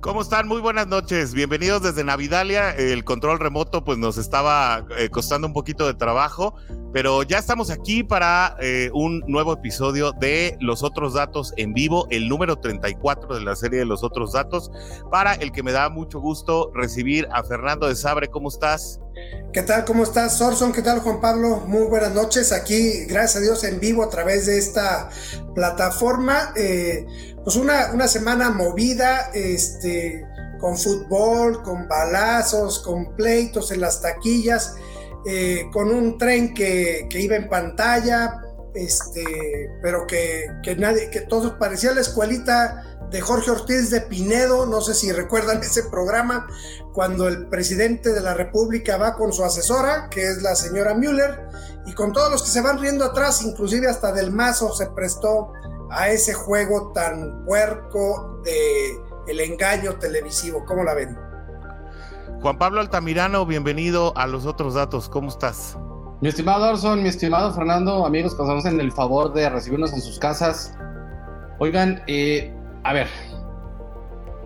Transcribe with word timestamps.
¿Cómo 0.00 0.22
están? 0.22 0.46
Muy 0.46 0.60
buenas 0.60 0.86
noches. 0.86 1.34
Bienvenidos 1.34 1.82
desde 1.82 2.04
Navidalia. 2.04 2.70
El 2.70 3.02
control 3.02 3.40
remoto 3.40 3.84
pues 3.84 3.98
nos 3.98 4.16
estaba 4.16 4.86
eh, 4.96 5.08
costando 5.08 5.48
un 5.48 5.52
poquito 5.52 5.88
de 5.88 5.94
trabajo, 5.94 6.54
pero 6.92 7.24
ya 7.24 7.38
estamos 7.38 7.68
aquí 7.68 8.04
para 8.04 8.56
eh, 8.60 8.90
un 8.94 9.24
nuevo 9.26 9.54
episodio 9.54 10.12
de 10.12 10.56
Los 10.60 10.84
otros 10.84 11.14
datos 11.14 11.52
en 11.56 11.74
vivo, 11.74 12.06
el 12.10 12.28
número 12.28 12.60
34 12.60 13.34
de 13.34 13.40
la 13.40 13.56
serie 13.56 13.80
de 13.80 13.86
Los 13.86 14.04
otros 14.04 14.34
datos, 14.34 14.70
para 15.10 15.34
el 15.34 15.50
que 15.50 15.64
me 15.64 15.72
da 15.72 15.88
mucho 15.88 16.20
gusto 16.20 16.70
recibir 16.74 17.26
a 17.32 17.42
Fernando 17.42 17.88
de 17.88 17.96
Sabre. 17.96 18.28
¿Cómo 18.28 18.50
estás? 18.50 19.00
¿Qué 19.52 19.62
tal? 19.62 19.84
¿Cómo 19.84 20.04
estás, 20.04 20.38
Sorson? 20.38 20.72
¿Qué 20.72 20.82
tal, 20.82 21.00
Juan 21.00 21.20
Pablo? 21.20 21.64
Muy 21.66 21.88
buenas 21.88 22.14
noches. 22.14 22.52
Aquí, 22.52 23.06
gracias 23.06 23.36
a 23.36 23.40
Dios, 23.40 23.64
en 23.64 23.80
vivo 23.80 24.04
a 24.04 24.10
través 24.10 24.46
de 24.46 24.58
esta 24.58 25.10
plataforma. 25.56 26.52
Eh, 26.54 27.04
pues 27.48 27.56
una, 27.56 27.92
una 27.94 28.06
semana 28.06 28.50
movida, 28.50 29.30
este, 29.32 30.22
con 30.60 30.76
fútbol, 30.76 31.62
con 31.62 31.88
balazos, 31.88 32.78
con 32.80 33.16
pleitos 33.16 33.72
en 33.72 33.80
las 33.80 34.02
taquillas, 34.02 34.74
eh, 35.26 35.64
con 35.72 35.88
un 35.88 36.18
tren 36.18 36.52
que, 36.52 37.08
iba 37.10 37.36
en 37.36 37.48
pantalla, 37.48 38.42
este, 38.74 39.24
pero 39.80 40.06
que, 40.06 40.44
que 40.62 40.76
nadie, 40.76 41.08
que 41.08 41.22
todos 41.22 41.52
parecía 41.52 41.94
la 41.94 42.02
escuelita 42.02 42.84
de 43.10 43.22
Jorge 43.22 43.50
Ortiz 43.50 43.88
de 43.88 44.02
Pinedo, 44.02 44.66
no 44.66 44.82
sé 44.82 44.92
si 44.92 45.10
recuerdan 45.10 45.58
ese 45.62 45.84
programa, 45.84 46.46
cuando 46.92 47.28
el 47.28 47.48
presidente 47.48 48.12
de 48.12 48.20
la 48.20 48.34
República 48.34 48.98
va 48.98 49.16
con 49.16 49.32
su 49.32 49.42
asesora, 49.42 50.10
que 50.10 50.22
es 50.28 50.42
la 50.42 50.54
señora 50.54 50.92
Müller, 50.92 51.48
y 51.86 51.94
con 51.94 52.12
todos 52.12 52.30
los 52.30 52.42
que 52.42 52.50
se 52.50 52.60
van 52.60 52.78
riendo 52.78 53.06
atrás, 53.06 53.40
inclusive 53.40 53.88
hasta 53.88 54.12
del 54.12 54.32
mazo 54.32 54.74
se 54.74 54.84
prestó 54.88 55.54
a 55.90 56.08
ese 56.08 56.34
juego 56.34 56.92
tan 56.92 57.44
puerco 57.44 58.40
de 58.44 58.98
el 59.28 59.40
engaño 59.40 59.94
televisivo. 59.98 60.64
¿Cómo 60.66 60.84
la 60.84 60.94
ven? 60.94 61.16
Juan 62.40 62.58
Pablo 62.58 62.80
Altamirano, 62.80 63.44
bienvenido 63.46 64.16
a 64.16 64.26
los 64.26 64.46
otros 64.46 64.74
datos. 64.74 65.08
¿Cómo 65.08 65.28
estás? 65.28 65.76
Mi 66.20 66.28
estimado 66.28 66.68
Orson, 66.68 67.02
mi 67.02 67.08
estimado 67.08 67.52
Fernando, 67.52 68.04
amigos 68.04 68.34
que 68.34 68.42
nos 68.42 68.64
hacen 68.64 68.80
el 68.80 68.92
favor 68.92 69.32
de 69.32 69.48
recibirnos 69.48 69.92
en 69.92 70.00
sus 70.00 70.18
casas. 70.18 70.74
Oigan, 71.58 72.02
eh, 72.06 72.52
a 72.84 72.92
ver, 72.92 73.08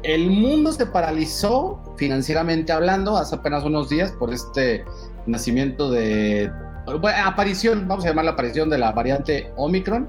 el 0.02 0.30
mundo 0.30 0.72
se 0.72 0.86
paralizó 0.86 1.80
financieramente 1.96 2.72
hablando 2.72 3.16
hace 3.16 3.36
apenas 3.36 3.64
unos 3.64 3.88
días 3.88 4.12
por 4.12 4.32
este 4.32 4.84
nacimiento 5.26 5.90
de 5.90 6.50
aparición, 7.24 7.86
vamos 7.86 8.04
a 8.04 8.08
llamar 8.08 8.24
la 8.24 8.32
aparición 8.32 8.68
de 8.68 8.78
la 8.78 8.92
variante 8.92 9.52
Omicron. 9.56 10.08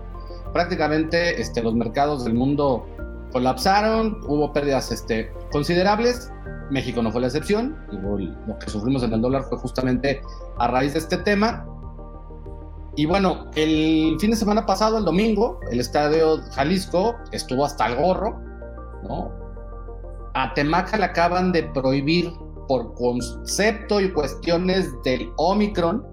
Prácticamente 0.53 1.41
este, 1.41 1.61
los 1.61 1.73
mercados 1.73 2.25
del 2.25 2.35
mundo 2.35 2.85
colapsaron, 3.31 4.21
hubo 4.27 4.53
pérdidas 4.53 4.91
este, 4.91 5.31
considerables. 5.51 6.31
México 6.69 7.01
no 7.01 7.11
fue 7.11 7.21
la 7.21 7.27
excepción. 7.27 7.77
Lo 7.91 8.57
que 8.59 8.69
sufrimos 8.69 9.03
en 9.03 9.13
el 9.13 9.21
dólar 9.21 9.43
fue 9.43 9.57
justamente 9.57 10.21
a 10.57 10.67
raíz 10.67 10.93
de 10.93 10.99
este 10.99 11.17
tema. 11.17 11.65
Y 12.95 13.05
bueno, 13.05 13.49
el 13.55 14.15
fin 14.19 14.29
de 14.29 14.35
semana 14.35 14.65
pasado, 14.65 14.99
el 14.99 15.05
domingo, 15.05 15.59
el 15.71 15.79
estadio 15.79 16.41
Jalisco 16.51 17.15
estuvo 17.31 17.65
hasta 17.65 17.87
el 17.87 17.95
gorro, 17.95 18.39
¿no? 19.03 19.31
A 20.35 20.53
Temaca 20.53 20.97
le 20.97 21.05
acaban 21.05 21.51
de 21.51 21.63
prohibir 21.63 22.31
por 22.67 22.93
concepto 22.93 23.99
y 23.99 24.11
cuestiones 24.11 24.89
del 25.03 25.31
Omicron 25.37 26.05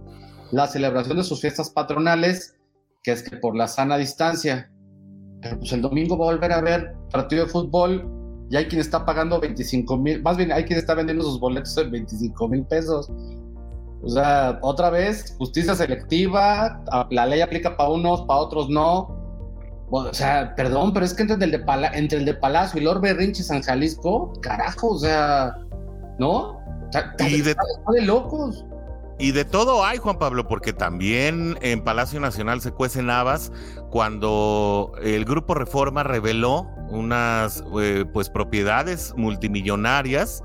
la 0.52 0.66
celebración 0.66 1.16
de 1.16 1.24
sus 1.24 1.40
fiestas 1.40 1.70
patronales, 1.70 2.56
que 3.02 3.12
es 3.12 3.22
que 3.22 3.36
por 3.36 3.56
la 3.56 3.66
sana 3.66 3.96
distancia. 3.96 4.70
Pero 5.42 5.58
pues 5.58 5.72
el 5.72 5.82
domingo 5.82 6.18
va 6.18 6.26
a 6.26 6.32
volver 6.32 6.52
a 6.52 6.60
ver 6.60 6.94
partido 7.10 7.44
de 7.44 7.50
fútbol 7.50 8.06
y 8.50 8.56
hay 8.56 8.66
quien 8.66 8.80
está 8.80 9.04
pagando 9.04 9.40
25 9.40 9.96
mil, 9.96 10.22
más 10.22 10.36
bien 10.36 10.52
hay 10.52 10.64
quien 10.64 10.78
está 10.78 10.94
vendiendo 10.94 11.24
sus 11.24 11.38
boletos 11.38 11.76
en 11.78 11.90
25 11.90 12.48
mil 12.48 12.64
pesos. 12.64 13.10
O 14.02 14.08
sea, 14.08 14.58
otra 14.62 14.90
vez, 14.90 15.34
justicia 15.38 15.74
selectiva, 15.74 16.82
la 17.10 17.26
ley 17.26 17.42
aplica 17.42 17.76
para 17.76 17.90
unos, 17.90 18.22
para 18.22 18.40
otros 18.40 18.68
no. 18.68 19.16
O 19.90 20.14
sea, 20.14 20.54
perdón, 20.56 20.92
pero 20.92 21.04
es 21.04 21.14
que 21.14 21.22
entre 21.22 21.44
el 21.44 21.50
de, 21.52 21.64
entre 21.94 22.18
el 22.18 22.24
de 22.24 22.34
Palacio 22.34 22.80
y 22.80 22.84
Lord 22.84 23.02
Berrinche 23.02 23.42
San 23.42 23.62
Jalisco, 23.62 24.32
carajo, 24.40 24.90
o 24.90 24.98
sea, 24.98 25.56
¿no? 26.18 26.58
y 27.18 27.40
de, 27.42 27.54
de 27.54 28.02
locos. 28.02 28.64
Y 29.20 29.32
de 29.32 29.44
todo 29.44 29.84
hay, 29.84 29.98
Juan 29.98 30.18
Pablo, 30.18 30.48
porque 30.48 30.72
también 30.72 31.58
en 31.60 31.82
Palacio 31.82 32.20
Nacional 32.20 32.62
se 32.62 32.72
cuecen 32.72 33.10
habas 33.10 33.52
cuando 33.90 34.92
el 35.02 35.26
Grupo 35.26 35.54
Reforma 35.54 36.02
reveló 36.02 36.66
unas 36.88 37.62
eh, 37.80 38.06
pues 38.12 38.30
propiedades 38.30 39.12
multimillonarias 39.16 40.42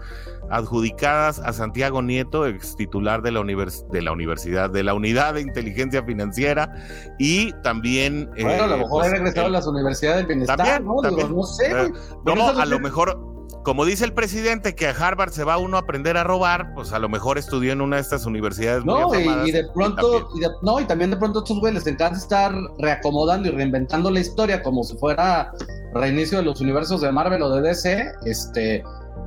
adjudicadas 0.50 1.40
a 1.40 1.54
Santiago 1.54 2.02
Nieto, 2.02 2.46
ex 2.46 2.76
titular 2.76 3.22
de 3.22 3.32
la, 3.32 3.42
de 3.44 4.02
la 4.02 4.12
Universidad, 4.12 4.70
de 4.70 4.84
la 4.84 4.94
Unidad 4.94 5.36
de 5.36 5.42
Inteligencia 5.42 6.04
Financiera, 6.04 6.70
y 7.18 7.54
también... 7.64 8.30
Bueno, 8.40 8.66
a 8.66 8.68
lo 8.68 8.76
eh, 8.76 8.80
mejor 8.80 9.02
pues, 9.02 9.12
regresado 9.12 9.48
a 9.48 9.52
las 9.52 9.68
universidades 9.68 10.18
del 10.18 10.28
bienestar, 10.28 10.58
también, 10.58 10.86
¿no? 10.86 11.02
no 11.02 11.44
sé. 11.44 11.92
No, 12.26 12.50
a 12.50 12.66
lo 12.66 12.80
mejor 12.80 13.35
como 13.64 13.86
dice 13.86 14.06
el 14.06 14.14
presidente 14.14 14.76
que 14.76 14.88
a 14.88 14.92
Harvard 14.92 15.32
se 15.32 15.44
va 15.44 15.58
uno 15.58 15.78
a 15.78 15.82
aprender 15.82 16.18
a 16.18 16.24
robar, 16.24 16.74
pues 16.76 16.94
a 16.94 17.00
lo 17.00 17.10
mejor 17.10 17.38
estudió 17.38 17.74
en 17.74 17.82
una 17.82 17.96
de 17.96 18.04
estas 18.04 18.26
universidades 18.26 18.86
no, 18.86 19.08
muy 19.08 19.18
y, 19.18 19.50
y, 19.50 19.52
de 19.52 19.68
pronto, 19.74 20.30
y, 20.36 20.66
no, 20.66 20.80
y 20.80 20.86
también 20.86 21.12
de 21.12 21.18
pronto 21.18 21.40
a 21.40 21.42
estos 21.42 21.60
güeyes 21.60 21.84
les 21.84 21.94
encanta 21.94 22.18
estar 22.18 22.54
reacomodando 22.78 23.48
y 23.48 23.52
reinventando 23.52 24.12
la 24.12 24.20
historia 24.20 24.62
como 24.62 24.84
si 24.84 24.96
fuera 24.98 25.52
reinicio 25.94 26.38
de 26.38 26.44
los 26.44 26.62
universos 26.62 27.02
de 27.02 27.12
Marvel 27.12 27.42
o 27.42 27.50
de 27.50 27.62
DC, 27.62 28.12
este, 28.26 28.84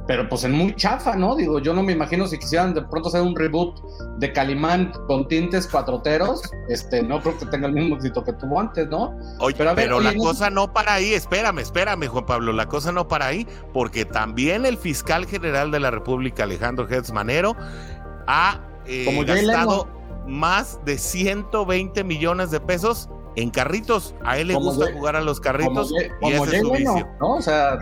pero 0.09 0.27
pues 0.27 0.43
en 0.45 0.53
muy 0.53 0.75
chafa, 0.75 1.17
¿no? 1.17 1.37
Digo, 1.37 1.59
yo 1.59 1.75
no 1.75 1.83
me 1.83 1.93
imagino 1.93 2.27
si 2.27 2.39
quisieran 2.39 2.73
de 2.73 2.81
pronto 2.81 3.11
hacer 3.11 3.21
un 3.21 3.37
reboot 3.37 3.79
de 4.17 4.33
Calimán 4.33 4.91
con 5.07 5.29
tintes 5.29 5.67
cuatroteros, 5.67 6.41
este, 6.71 7.03
no 7.03 7.21
creo 7.21 7.39
que 7.39 7.45
tenga 7.45 7.67
el 7.67 7.75
mismo 7.75 7.97
éxito 7.97 8.25
que 8.25 8.33
tuvo 8.33 8.59
antes, 8.59 8.89
¿no? 8.89 9.15
Oye, 9.39 9.55
pero, 9.77 10.01
la 10.01 10.15
cosa 10.17 10.49
no 10.49 10.73
para 10.73 10.95
ahí, 10.95 11.13
espérame, 11.13 11.59
espérame, 11.59 12.07
Juan 12.09 12.25
Pablo, 12.25 12.55
la 12.55 12.67
cosa 12.67 12.91
no 12.91 13.07
para 13.07 13.27
ahí, 13.27 13.47
porque 13.75 14.07
también 14.07 14.65
el 14.65 14.79
fiscal 14.79 15.27
general 15.27 15.71
de 15.71 15.81
la 15.81 15.91
República, 15.91 16.45
Alejandro 16.45 16.89
Gertz 16.89 17.13
Manero, 17.13 17.55
ha 18.27 18.61
eh, 18.87 19.25
gastado 19.27 19.89
más 20.27 20.81
de 20.87 20.97
120 20.97 22.03
millones 22.05 22.51
de 22.51 22.61
pesos 22.61 23.11
en 23.37 23.51
carritos. 23.51 24.15
A 24.25 24.39
él 24.39 24.49
le 24.49 24.55
gusta 24.55 24.93
jugar 24.93 25.17
a 25.17 25.21
los 25.21 25.41
carritos 25.41 25.93
y 26.21 26.33
ese 26.33 26.57
es 26.57 26.63
su 26.63 26.71
vicio. 26.71 27.09
¿no? 27.21 27.35
O 27.37 27.43
sea, 27.43 27.79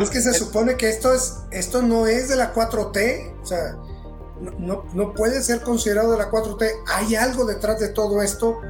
es 0.00 0.10
que, 0.10 0.20
se 0.20 0.34
supone 0.34 0.76
que 0.76 0.88
esto 0.88 1.12
es 1.12 1.38
esto 1.50 1.82
no 1.82 2.06
es 2.06 2.28
de 2.28 2.36
la 2.36 2.54
4T, 2.54 3.40
o 3.42 3.46
sea, 3.46 3.76
no, 4.58 4.84
no 4.92 5.14
puede 5.14 5.42
ser 5.42 5.62
considerado 5.62 6.12
de 6.12 6.18
la 6.18 6.30
4T. 6.30 6.70
Hay 6.94 7.14
algo 7.14 7.44
detrás 7.44 7.80
de 7.80 7.88
todo 7.88 8.22
esto 8.22 8.60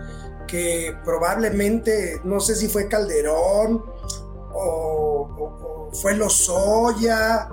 que 0.46 0.94
probablemente, 1.04 2.20
no 2.24 2.40
sé 2.40 2.56
si 2.56 2.68
fue 2.68 2.88
Calderón 2.88 3.84
o, 4.54 5.28
o, 5.38 5.88
o 5.88 5.94
fue 5.94 6.14
Lozoya 6.14 7.48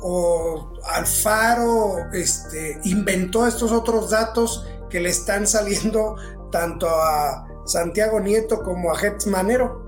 o 0.00 0.72
Alfaro 0.84 2.12
este, 2.12 2.78
inventó 2.84 3.46
estos 3.46 3.72
otros 3.72 4.10
datos 4.10 4.64
que 4.88 5.00
le 5.00 5.10
están 5.10 5.46
saliendo 5.46 6.16
tanto 6.50 6.88
a 6.88 7.46
Santiago 7.64 8.20
Nieto 8.20 8.62
como 8.62 8.92
a 8.92 9.00
Hetz 9.00 9.26
Manero. 9.26 9.84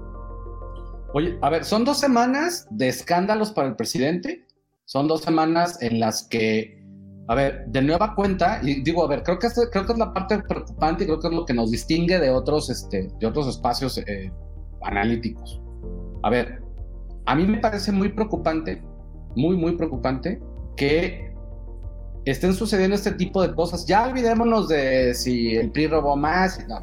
Oye, 1.15 1.39
a 1.41 1.51
ver, 1.51 1.65
son 1.65 1.85
dos 1.85 1.99
semanas 1.99 2.67
de 2.71 2.89
escándalos 2.89 3.53
para 3.53 3.69
el 3.69 3.77
presidente. 3.77 4.47
Son 4.85 5.07
dos 5.07 5.23
semanas 5.23 5.83
en 5.83 6.01
las 6.01 6.27
que, 6.29 6.83
a 7.29 7.35
ver, 7.35 7.67
de 7.67 7.83
nueva 7.83 8.15
cuenta, 8.15 8.61
y 8.63 8.83
digo, 8.83 9.05
a 9.05 9.09
ver, 9.09 9.23
creo 9.23 9.39
que, 9.39 9.49
creo 9.71 9.87
que 9.87 9.93
es 9.93 9.99
la 9.99 10.13
parte 10.13 10.39
preocupante 10.41 11.05
y 11.05 11.07
creo 11.07 11.21
que 11.21 11.29
es 11.29 11.35
lo 11.35 11.45
que 11.45 11.55
nos 11.55 11.71
distingue 11.71 12.19
de 12.19 12.31
otros, 12.31 12.71
este, 12.71 13.09
de 13.19 13.27
otros 13.27 13.49
espacios 13.49 13.99
eh, 13.99 14.33
analíticos. 14.83 15.61
A 16.23 16.31
ver, 16.31 16.63
a 17.27 17.35
mí 17.35 17.47
me 17.47 17.59
parece 17.59 17.93
muy 17.93 18.09
preocupante, 18.11 18.83
muy, 19.37 19.57
muy 19.57 19.77
preocupante, 19.77 20.41
que 20.77 21.28
estén 22.31 22.55
sucediendo 22.55 22.97
este 22.97 23.13
tipo 23.13 23.43
de 23.43 23.55
cosas. 23.55 23.87
Ya 23.87 24.07
olvidémonos 24.07 24.69
de 24.69 25.15
si 25.15 25.57
el 25.57 25.71
PRI 25.71 25.89
robó 25.89 26.17
más. 26.17 26.67
No, 26.69 26.81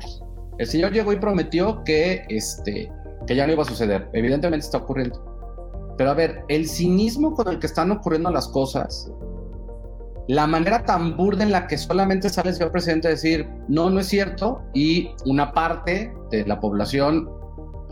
el 0.57 0.67
señor 0.67 0.91
llegó 0.91 1.11
y 1.13 1.17
prometió 1.17 1.83
que, 1.83 2.25
este, 2.29 2.91
que 3.27 3.35
ya 3.35 3.45
no 3.45 3.53
iba 3.53 3.63
a 3.63 3.65
suceder. 3.65 4.07
Evidentemente 4.13 4.65
está 4.65 4.77
ocurriendo. 4.77 5.23
Pero 5.97 6.11
a 6.11 6.13
ver, 6.13 6.43
el 6.49 6.67
cinismo 6.67 7.33
con 7.33 7.47
el 7.47 7.59
que 7.59 7.67
están 7.67 7.91
ocurriendo 7.91 8.29
las 8.29 8.47
cosas, 8.47 9.09
la 10.27 10.47
manera 10.47 10.83
tan 10.83 11.15
burda 11.15 11.43
en 11.43 11.51
la 11.51 11.67
que 11.67 11.77
solamente 11.77 12.29
sale 12.29 12.49
el 12.49 12.55
señor 12.55 12.71
presidente 12.71 13.07
a 13.07 13.11
decir, 13.11 13.47
no, 13.67 13.89
no 13.89 13.99
es 13.99 14.07
cierto, 14.07 14.61
y 14.73 15.11
una 15.25 15.53
parte 15.53 16.13
de 16.31 16.45
la 16.45 16.59
población, 16.59 17.29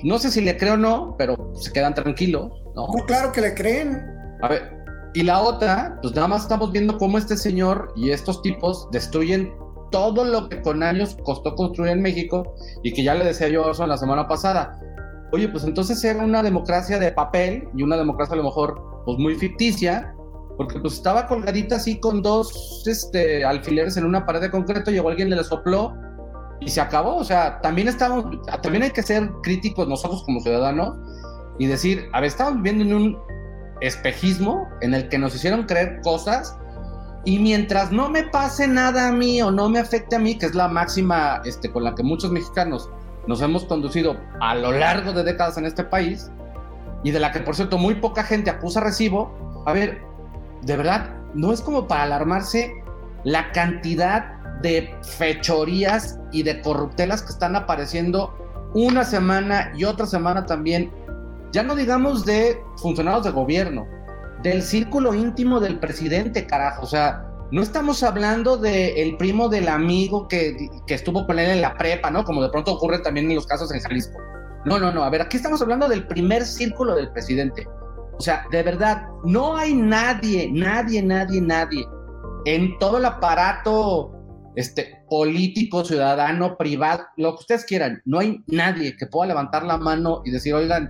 no 0.04 0.18
sé 0.18 0.32
si 0.32 0.42
le 0.42 0.58
creo 0.58 0.74
o 0.74 0.78
no, 0.78 1.16
pero 1.18 1.52
se 1.54 1.72
quedan 1.72 1.94
tranquilos, 1.94 2.52
¿no? 2.76 2.88
claro 3.06 3.32
que 3.32 3.42
le 3.42 3.54
creen. 3.54 4.06
A 4.42 4.50
ver, 4.50 4.83
y 5.14 5.24
la 5.24 5.42
otra, 5.42 6.00
pues 6.02 6.16
nada 6.16 6.28
más 6.28 6.44
estamos 6.44 6.72
viendo 6.72 6.98
cómo 6.98 7.18
este 7.18 7.38
señor 7.38 7.94
y 7.96 8.10
estos 8.10 8.42
tipos 8.42 8.88
destruyen 8.92 9.54
todo 9.92 10.26
lo 10.26 10.50
que 10.50 10.60
con 10.62 10.82
años 10.82 11.16
costó 11.24 11.54
construir 11.56 11.92
en 11.92 12.02
México 12.02 12.56
y 12.82 12.94
que 12.94 13.04
ya 13.04 13.14
le 13.14 13.24
decía 13.24 13.48
yo 13.48 13.70
eso 13.70 13.86
la 13.86 13.98
semana 13.98 14.28
pasada. 14.28 14.80
Oye, 15.32 15.48
pues 15.50 15.64
entonces 15.64 16.04
era 16.04 16.24
una 16.24 16.42
democracia 16.42 16.98
de 16.98 17.12
papel 17.12 17.68
y 17.76 17.84
una 17.84 17.96
democracia 17.96 18.34
a 18.34 18.38
lo 18.38 18.44
mejor 18.44 19.04
pues 19.06 19.20
muy 19.20 19.36
ficticia, 19.36 20.16
porque 20.58 20.80
pues 20.80 20.96
estaba 20.96 21.28
colgadita 21.28 21.76
así 21.76 22.00
con 22.00 22.24
dos 22.24 22.84
este, 22.88 23.46
alfileres 23.46 23.98
en 23.98 24.06
una 24.06 24.26
pared 24.26 24.42
de 24.42 24.50
concreto, 24.50 24.90
llegó 24.90 25.10
alguien, 25.10 25.30
le 25.30 25.44
sopló 25.44 25.94
y 26.60 26.70
se 26.70 26.82
acabó. 26.82 27.18
O 27.18 27.24
sea, 27.24 27.62
también 27.62 27.88
estamos, 27.88 28.26
también 28.64 28.84
hay 28.84 28.92
que 28.92 29.04
ser 29.04 29.30
críticos 29.44 29.88
nosotros 29.88 30.24
como 30.24 30.40
ciudadanos 30.40 30.96
y 31.60 31.68
decir, 31.68 32.10
a 32.14 32.20
ver, 32.20 32.30
estamos 32.30 32.56
viviendo 32.56 32.84
en 32.84 32.94
un 32.94 33.18
espejismo 33.84 34.68
en 34.82 34.94
el 34.94 35.10
que 35.10 35.18
nos 35.18 35.36
hicieron 35.36 35.64
creer 35.64 36.02
cosas 36.02 36.58
y 37.26 37.40
mientras 37.40 37.92
no 37.92 38.10
me 38.10 38.24
pase 38.24 38.68
nada 38.68 39.10
a 39.10 39.12
mí 39.12 39.42
o 39.42 39.52
no 39.52 39.70
me 39.70 39.80
afecte 39.80 40.16
a 40.16 40.20
mí, 40.20 40.38
que 40.38 40.46
es 40.46 40.56
la 40.56 40.68
máxima 40.68 41.42
este, 41.46 41.72
con 41.72 41.84
la 41.84 41.96
que 41.96 42.04
muchos 42.04 42.32
mexicanos 42.32 42.90
nos 43.28 43.42
hemos 43.42 43.64
conducido 43.66 44.18
a 44.42 44.56
lo 44.56 44.72
largo 44.72 45.14
de 45.14 45.24
décadas 45.24 45.58
en 45.58 45.66
este 45.66 45.84
país, 45.84 46.30
y 47.04 47.12
de 47.12 47.20
la 47.20 47.32
que 47.32 47.42
por 47.42 47.56
cierto 47.56 47.78
muy 47.78 47.96
poca 47.96 48.24
gente 48.24 48.50
acusa 48.50 48.80
recibo, 48.80 49.64
a 49.66 49.74
ver, 49.74 50.02
de 50.62 50.78
verdad, 50.78 51.10
no 51.34 51.52
es 51.52 51.62
como 51.62 51.88
para 51.88 52.04
alarmarse 52.04 52.74
la 53.24 53.52
cantidad 53.52 54.42
de 54.62 54.94
fechorías 55.18 56.20
y 56.32 56.44
de 56.44 56.62
corruptelas 56.62 57.22
que 57.22 57.32
están 57.32 57.56
apareciendo 57.56 58.34
una 58.74 59.04
semana 59.04 59.72
y 59.76 59.84
otra 59.84 60.06
semana 60.06 60.46
también, 60.46 60.92
ya 61.54 61.64
no 61.64 61.76
digamos 61.76 62.26
de 62.26 62.62
funcionarios 62.78 63.24
de 63.24 63.32
gobierno, 63.32 63.88
del 64.42 64.62
círculo 64.62 65.14
íntimo 65.14 65.60
del 65.60 65.80
presidente, 65.80 66.46
carajo. 66.46 66.84
O 66.84 66.88
sea, 66.88 67.26
no 67.52 67.62
estamos 67.62 68.04
hablando 68.04 68.58
del 68.58 68.98
el 68.98 69.18
primo 69.18 69.48
del 69.48 69.70
amigo 69.70 70.28
que, 70.28 70.58
que, 70.86 70.94
estuvo 70.96 71.26
con 71.26 71.40
él 71.40 71.52
en 71.52 71.62
la 71.62 71.78
prepa, 71.78 72.12
¿no? 72.12 72.24
Como 72.26 72.42
de 72.42 72.50
pronto 72.50 72.74
ocurre 72.74 73.00
también 73.00 73.30
en 73.30 73.36
los 73.36 73.48
casos 73.48 73.72
en 73.74 73.80
Jalisco. 73.80 74.18
No, 74.66 74.80
no, 74.80 74.92
no. 74.92 75.04
A 75.04 75.10
ver, 75.10 75.22
aquí 75.22 75.38
estamos 75.38 75.62
hablando 75.62 75.88
del 75.88 76.08
primer 76.08 76.46
círculo 76.46 76.96
del 76.96 77.12
presidente. 77.12 77.68
O 78.18 78.22
sea, 78.22 78.46
de 78.52 78.64
verdad, 78.64 79.04
no 79.24 79.56
hay 79.56 79.74
nadie, 79.74 80.50
nadie, 80.52 81.02
nadie, 81.02 81.42
nadie 81.42 81.86
en 82.46 82.78
todo 82.80 82.98
el 82.98 83.06
aparato 83.06 84.12
este, 84.56 85.04
político, 85.10 85.84
ciudadano, 85.84 86.58
privado, 86.58 87.04
lo 87.18 87.36
que 87.36 87.42
ustedes 87.42 87.66
quieran. 87.66 88.02
No 88.06 88.20
hay 88.20 88.44
nadie 88.48 88.96
que 88.98 89.08
pueda 89.08 89.30
levantar 89.30 89.64
la 89.64 89.78
mano 89.78 90.22
y 90.26 90.32
decir, 90.32 90.54
oigan, 90.54 90.90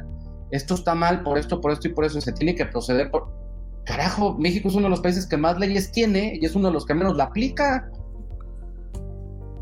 esto 0.54 0.76
está 0.76 0.94
mal 0.94 1.24
por 1.24 1.40
esto, 1.40 1.60
por 1.60 1.72
esto 1.72 1.88
y 1.88 1.94
por 1.94 2.06
eso, 2.06 2.22
se 2.22 2.32
tiene 2.32 2.54
que 2.54 2.66
proceder 2.66 3.10
por 3.10 3.28
carajo, 3.86 4.38
México 4.38 4.70
es 4.70 4.76
uno 4.76 4.84
de 4.84 4.92
los 4.92 5.02
países 5.02 5.26
que 5.26 5.36
más 5.36 5.58
leyes 5.58 5.92
tiene 5.92 6.38
y 6.40 6.46
es 6.46 6.56
uno 6.56 6.68
de 6.68 6.74
los 6.74 6.86
que 6.86 6.94
menos 6.94 7.18
la 7.18 7.26
aplica. 7.26 7.90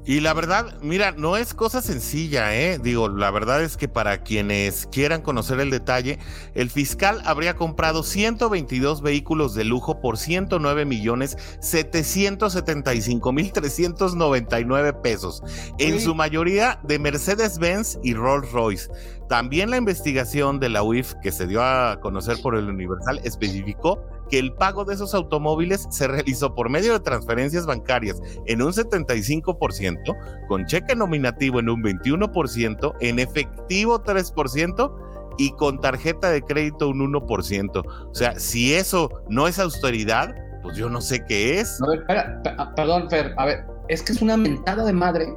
Y 0.03 0.19
la 0.19 0.33
verdad, 0.33 0.79
mira, 0.81 1.11
no 1.11 1.38
es 1.38 1.53
cosa 1.53 1.79
sencilla, 1.81 2.55
¿eh? 2.55 2.79
Digo, 2.79 3.07
la 3.07 3.29
verdad 3.29 3.63
es 3.63 3.77
que 3.77 3.88
para 3.88 4.23
quienes 4.23 4.88
quieran 4.91 5.21
conocer 5.21 5.59
el 5.59 5.69
detalle, 5.69 6.17
el 6.55 6.71
fiscal 6.71 7.21
habría 7.23 7.55
comprado 7.55 8.01
122 8.01 9.03
vehículos 9.03 9.53
de 9.53 9.63
lujo 9.63 10.01
por 10.01 10.17
109 10.17 10.85
millones 10.85 11.38
775 11.61 13.31
mil 13.31 13.51
399 13.51 14.93
pesos, 14.93 15.43
en 15.77 16.01
su 16.01 16.15
mayoría 16.15 16.79
de 16.83 16.97
Mercedes-Benz 16.97 17.99
y 18.03 18.15
Rolls-Royce. 18.15 18.89
También 19.31 19.69
la 19.69 19.78
investigación 19.78 20.60
de 20.60 20.68
la 20.68 20.83
UIF 20.83 21.13
que 21.22 21.31
se 21.31 21.48
dio 21.48 21.63
a 21.63 22.01
conocer 22.01 22.36
por 22.44 22.54
el 22.54 22.68
Universal 22.68 23.22
especificó 23.24 24.04
que 24.30 24.38
el 24.38 24.51
pago 24.51 24.83
de 24.83 24.94
esos 24.94 25.13
automóviles 25.13 25.88
se 25.89 26.10
realizó 26.10 26.54
por 26.54 26.69
medio 26.69 26.92
de 26.92 27.00
transferencias 27.00 27.66
bancarias 27.66 28.22
en 28.45 28.62
un 28.62 28.74
75%, 28.74 30.48
con 30.50 30.66
cheque 30.66 30.98
nominativo 30.98 31.62
en 31.62 31.69
un 31.69 31.81
21%, 31.81 32.94
en 33.00 33.19
efectivo 33.19 34.04
3% 34.04 34.94
y 35.38 35.51
con 35.51 35.80
tarjeta 35.80 36.30
de 36.30 36.42
crédito 36.42 36.89
un 36.89 37.13
1%. 37.13 37.84
O 37.86 38.13
sea, 38.13 38.38
si 38.38 38.74
eso 38.74 39.10
no 39.30 39.48
es 39.48 39.60
austeridad, 39.60 40.36
pues 40.62 40.75
yo 40.75 40.89
no 40.89 41.00
sé 41.00 41.24
qué 41.25 41.62
es. 41.62 41.80
Ah, 42.10 42.74
perdón, 42.75 43.10
Fer, 43.10 43.34
a 43.38 43.45
ver, 43.45 43.63
es 43.88 44.04
que 44.04 44.12
es 44.12 44.22
una 44.22 44.36
mentada 44.36 44.84
de 44.84 44.92
madre 44.92 45.34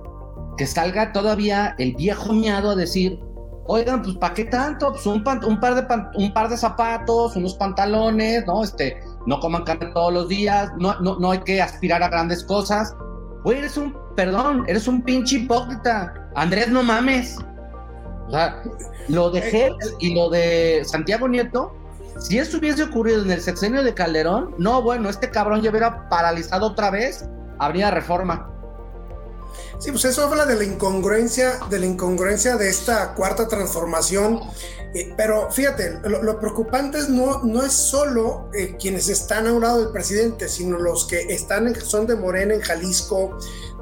que 0.56 0.66
salga 0.66 1.12
todavía 1.12 1.76
el 1.78 1.94
viejo 1.94 2.32
miado 2.32 2.70
a 2.70 2.74
decir 2.74 3.20
oigan, 3.66 4.02
pues 4.02 4.16
¿para 4.16 4.34
qué 4.34 4.44
tanto? 4.44 4.92
Pues 4.92 5.06
un, 5.06 5.22
par 5.24 5.40
de 5.40 5.48
un 6.16 6.32
par 6.32 6.48
de 6.48 6.56
zapatos, 6.56 7.36
unos 7.36 7.54
pantalones, 7.54 8.46
¿no? 8.46 8.62
Este, 8.62 9.02
no 9.26 9.40
coman 9.40 9.64
carne 9.64 9.90
todos 9.94 10.12
los 10.12 10.28
días, 10.28 10.70
no, 10.78 10.98
no, 11.00 11.18
no 11.18 11.30
hay 11.30 11.40
que 11.40 11.60
aspirar 11.60 12.02
a 12.02 12.08
grandes 12.08 12.44
cosas. 12.44 12.94
Güey, 13.42 13.58
eres 13.58 13.76
un, 13.76 13.96
perdón, 14.16 14.64
eres 14.66 14.88
un 14.88 15.02
pinche 15.02 15.36
hipócrita. 15.36 16.14
Andrés, 16.34 16.68
no 16.68 16.82
mames. 16.82 17.38
O 18.26 18.30
sea, 18.30 18.62
lo 19.08 19.30
de 19.30 19.40
Hertz 19.40 19.94
y 20.00 20.14
lo 20.14 20.30
de 20.30 20.82
Santiago 20.84 21.28
Nieto, 21.28 21.72
si 22.18 22.38
eso 22.38 22.58
hubiese 22.58 22.84
ocurrido 22.84 23.22
en 23.22 23.30
el 23.30 23.40
sexenio 23.40 23.82
de 23.82 23.92
Calderón, 23.92 24.54
no, 24.58 24.80
bueno, 24.82 25.10
este 25.10 25.30
cabrón 25.30 25.62
ya 25.62 25.70
hubiera 25.70 26.08
paralizado 26.08 26.68
otra 26.68 26.90
vez, 26.90 27.28
habría 27.58 27.90
reforma. 27.90 28.50
Sí, 29.78 29.90
pues 29.90 30.04
eso 30.04 30.24
habla 30.24 30.46
de 30.46 30.56
la 30.56 30.64
incongruencia, 30.64 31.58
de 31.70 31.78
la 31.78 31.86
incongruencia 31.86 32.56
de 32.56 32.68
esta 32.68 33.14
cuarta 33.14 33.48
transformación. 33.48 34.40
Eh, 34.94 35.12
pero 35.16 35.50
fíjate, 35.50 36.00
lo, 36.04 36.38
preocupante 36.38 36.98
es 36.98 37.08
no, 37.08 37.42
no 37.42 37.64
es 37.64 37.72
solo 37.72 38.48
eh, 38.54 38.76
quienes 38.78 39.08
están 39.08 39.48
a 39.48 39.52
un 39.52 39.62
lado 39.62 39.80
del 39.80 39.92
presidente, 39.92 40.48
sino 40.48 40.78
los 40.78 41.06
que 41.06 41.20
están 41.34 41.74
son 41.80 42.06
de 42.06 42.14
Morena 42.14 42.54
en 42.54 42.60
Jalisco, 42.60 43.36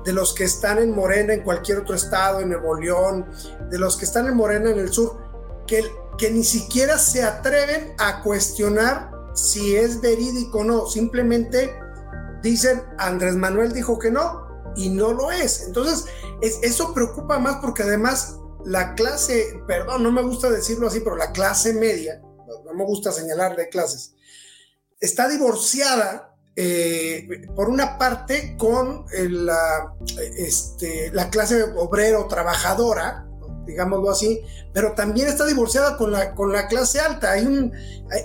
de 0.05 0.13
los 0.13 0.33
que 0.33 0.45
están 0.45 0.79
en 0.79 0.95
Morena 0.95 1.35
en 1.35 1.43
cualquier 1.43 1.79
otro 1.79 1.95
estado, 1.95 2.41
en 2.41 2.49
Nuevo 2.49 2.75
León, 2.77 3.27
de 3.71 3.79
los 3.79 3.97
que 3.97 4.07
están 4.07 4.27
en 4.27 4.37
Morena 4.37 4.71
en 4.71 4.79
el 4.79 4.93
sur, 4.93 5.19
que, 5.67 5.85
que 6.17 6.31
ni 6.31 6.45
siquiera 6.45 6.99
se 6.99 7.23
atreven 7.23 7.95
a 7.99 8.23
cuestionar 8.23 9.11
si 9.35 9.77
es 9.77 10.01
verídico 10.01 10.61
o 10.61 10.65
no. 10.65 10.87
Simplemente 10.87 11.75
dicen, 12.43 12.83
Andrés 12.99 13.35
Manuel 13.35 13.73
dijo 13.73 13.99
que 13.99 14.11
no, 14.11 14.47
y 14.77 14.91
no 14.91 15.13
lo 15.13 15.31
es. 15.31 15.63
Entonces, 15.67 16.07
eso 16.63 16.93
preocupa 16.95 17.39
más 17.39 17.57
porque 17.57 17.83
además 17.83 18.37
la 18.65 18.95
clase, 18.95 19.61
perdón, 19.67 20.03
no 20.03 20.13
me 20.13 20.23
gusta 20.23 20.51
decirlo 20.51 20.87
así, 20.87 21.01
pero 21.01 21.17
la 21.17 21.33
clase 21.33 21.73
media, 21.73 22.21
no, 22.65 22.75
me 22.75 22.85
gusta 22.85 23.13
señalar 23.13 23.57
de 23.57 23.69
clases, 23.69 24.15
está 25.01 25.29
divorciada 25.29 26.37
eh, 26.55 27.27
por 27.57 27.69
una 27.69 27.99
parte 27.99 28.57
con 28.57 29.07
la, 29.11 29.95
este, 30.37 31.11
la 31.13 31.31
clase 31.31 31.63
obrero 31.77 32.27
trabajadora, 32.29 33.27
digámoslo 33.67 34.11
así, 34.11 34.43
pero 34.73 34.93
también 34.93 35.29
está 35.29 35.47
divorciada 35.47 35.97
con 35.97 36.13
la, 36.13 36.35
con 36.35 36.53
la 36.53 36.69
clase 36.69 37.01
alta. 37.01 37.33
Hay 37.33 37.47
un, 37.47 37.73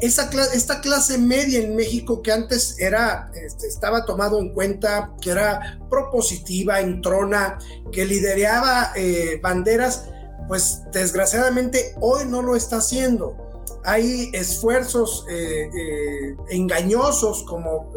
esta 0.02 0.82
clase 0.82 1.18
media 1.18 1.60
en 1.60 1.76
México 1.76 2.22
que 2.22 2.32
antes 2.32 2.80
era, 2.80 3.32
este, 3.34 3.68
estaba 3.68 4.06
tomado 4.06 4.40
en 4.40 4.54
cuenta, 4.54 5.14
que 5.22 5.32
era 5.32 5.80
propositiva, 5.90 6.80
entrona, 6.80 7.60
que 7.92 8.06
lideraba 8.06 8.92
eh, 8.96 9.40
banderas, 9.42 10.06
pues 10.48 10.82
desgraciadamente 10.92 11.96
hoy 12.00 12.26
no 12.26 12.42
lo 12.42 12.56
está 12.56 12.78
haciendo. 12.78 13.36
Hay 13.84 14.32
esfuerzos 14.34 15.26
eh, 15.30 15.70
eh, 15.74 16.36
engañosos, 16.50 17.44
como 17.44 17.92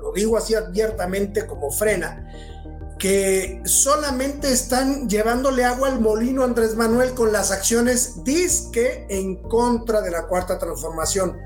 lo 0.00 0.12
digo 0.12 0.36
así 0.36 0.54
abiertamente, 0.54 1.46
como 1.46 1.70
frena, 1.70 2.28
que 2.98 3.60
solamente 3.64 4.52
están 4.52 5.08
llevándole 5.08 5.64
agua 5.64 5.88
al 5.88 6.00
molino 6.00 6.44
Andrés 6.44 6.76
Manuel 6.76 7.12
con 7.14 7.32
las 7.32 7.50
acciones 7.50 8.24
disque 8.24 9.06
en 9.08 9.36
contra 9.42 10.00
de 10.00 10.10
la 10.10 10.26
cuarta 10.26 10.58
transformación. 10.58 11.36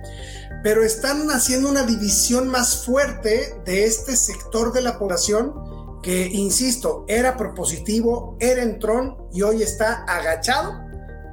Pero 0.63 0.83
están 0.83 1.31
haciendo 1.31 1.69
una 1.69 1.85
división 1.85 2.49
más 2.49 2.85
fuerte 2.85 3.61
de 3.65 3.85
este 3.85 4.17
sector 4.17 4.73
de 4.73 4.83
la 4.83 4.99
población 4.99 5.55
que, 6.03 6.27
insisto, 6.27 7.05
era 7.09 7.37
propositivo, 7.37 8.37
era 8.41 8.63
entrón 8.63 9.17
y 9.33 9.43
hoy 9.43 9.63
está 9.63 10.05
agachado, 10.05 10.73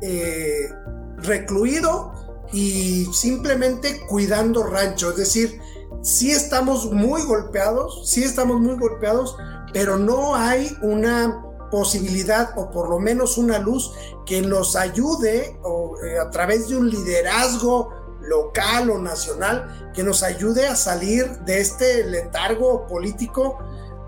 eh, 0.01 0.69
recluido 1.17 2.13
y 2.53 3.05
simplemente 3.13 4.01
cuidando 4.07 4.63
rancho. 4.63 5.12
Es 5.12 5.17
decir, 5.17 5.60
sí 6.01 6.31
estamos 6.31 6.91
muy 6.91 7.24
golpeados, 7.24 8.10
sí 8.10 8.24
estamos 8.24 8.62
muy 8.62 8.77
golpeados, 8.77 9.36
pero 9.75 9.98
no 9.98 10.36
hay 10.36 10.74
una 10.82 11.44
posibilidad 11.70 12.58
o 12.58 12.72
por 12.72 12.89
lo 12.89 12.98
menos 12.98 13.38
una 13.38 13.60
luz 13.60 13.91
que 14.25 14.41
nos 14.41 14.77
ayude 14.77 15.60
eh, 16.01 16.17
a 16.17 16.29
través 16.29 16.70
de 16.70 16.77
un 16.77 16.89
liderazgo 16.89 17.89
local 18.22 18.89
o 18.89 19.00
nacional 19.00 19.91
que 19.94 20.01
nos 20.01 20.24
ayude 20.24 20.65
a 20.65 20.77
salir 20.77 21.29
de 21.39 21.60
este 21.60 22.05
letargo 22.05 22.88
político 22.88 23.60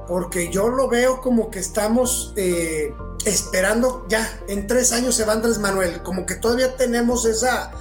porque 0.08 0.50
yo 0.50 0.70
lo 0.70 0.88
veo 0.88 1.20
como 1.20 1.52
que 1.52 1.60
estamos 1.60 2.32
eh, 2.38 2.94
esperando 3.26 4.06
ya 4.08 4.26
en 4.48 4.68
tres 4.68 4.94
años 4.94 5.16
se 5.16 5.26
va 5.26 5.34
Andrés 5.34 5.60
Manuel 5.60 6.02
como 6.02 6.26
que 6.26 6.36
todavía 6.36 6.78
tenemos 6.78 7.26
esa 7.26 7.74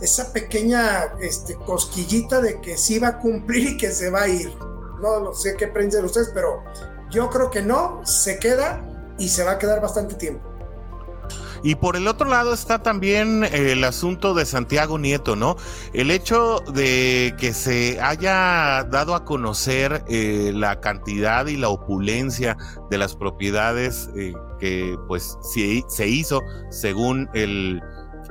esa 0.00 0.32
pequeña 0.32 1.14
este, 1.20 1.56
cosquillita 1.56 2.40
de 2.40 2.60
que 2.60 2.76
sí 2.76 3.00
va 3.00 3.08
a 3.08 3.18
cumplir 3.18 3.70
y 3.70 3.76
que 3.76 3.90
se 3.90 4.10
va 4.10 4.22
a 4.22 4.28
ir. 4.28 4.54
No, 5.02 5.18
no 5.18 5.34
sé 5.34 5.56
qué 5.56 5.66
piensan 5.66 6.04
ustedes 6.04 6.30
pero 6.32 6.62
Yo 7.10 7.30
creo 7.30 7.50
que 7.50 7.62
no, 7.62 8.00
se 8.04 8.38
queda 8.38 8.82
y 9.18 9.28
se 9.28 9.44
va 9.44 9.52
a 9.52 9.58
quedar 9.58 9.80
bastante 9.80 10.14
tiempo. 10.14 10.48
Y 11.62 11.74
por 11.74 11.96
el 11.96 12.06
otro 12.06 12.28
lado 12.28 12.54
está 12.54 12.82
también 12.82 13.44
el 13.44 13.82
asunto 13.84 14.34
de 14.34 14.46
Santiago 14.46 14.98
Nieto, 14.98 15.34
¿no? 15.34 15.56
El 15.92 16.10
hecho 16.10 16.60
de 16.72 17.34
que 17.38 17.52
se 17.52 18.00
haya 18.00 18.84
dado 18.84 19.14
a 19.14 19.24
conocer 19.24 20.04
eh, 20.08 20.52
la 20.54 20.80
cantidad 20.80 21.46
y 21.46 21.56
la 21.56 21.68
opulencia 21.68 22.56
de 22.90 22.98
las 22.98 23.16
propiedades 23.16 24.08
eh, 24.16 24.34
que 24.60 24.96
pues 25.08 25.36
se 25.42 26.06
hizo 26.06 26.42
según 26.70 27.28
el, 27.34 27.82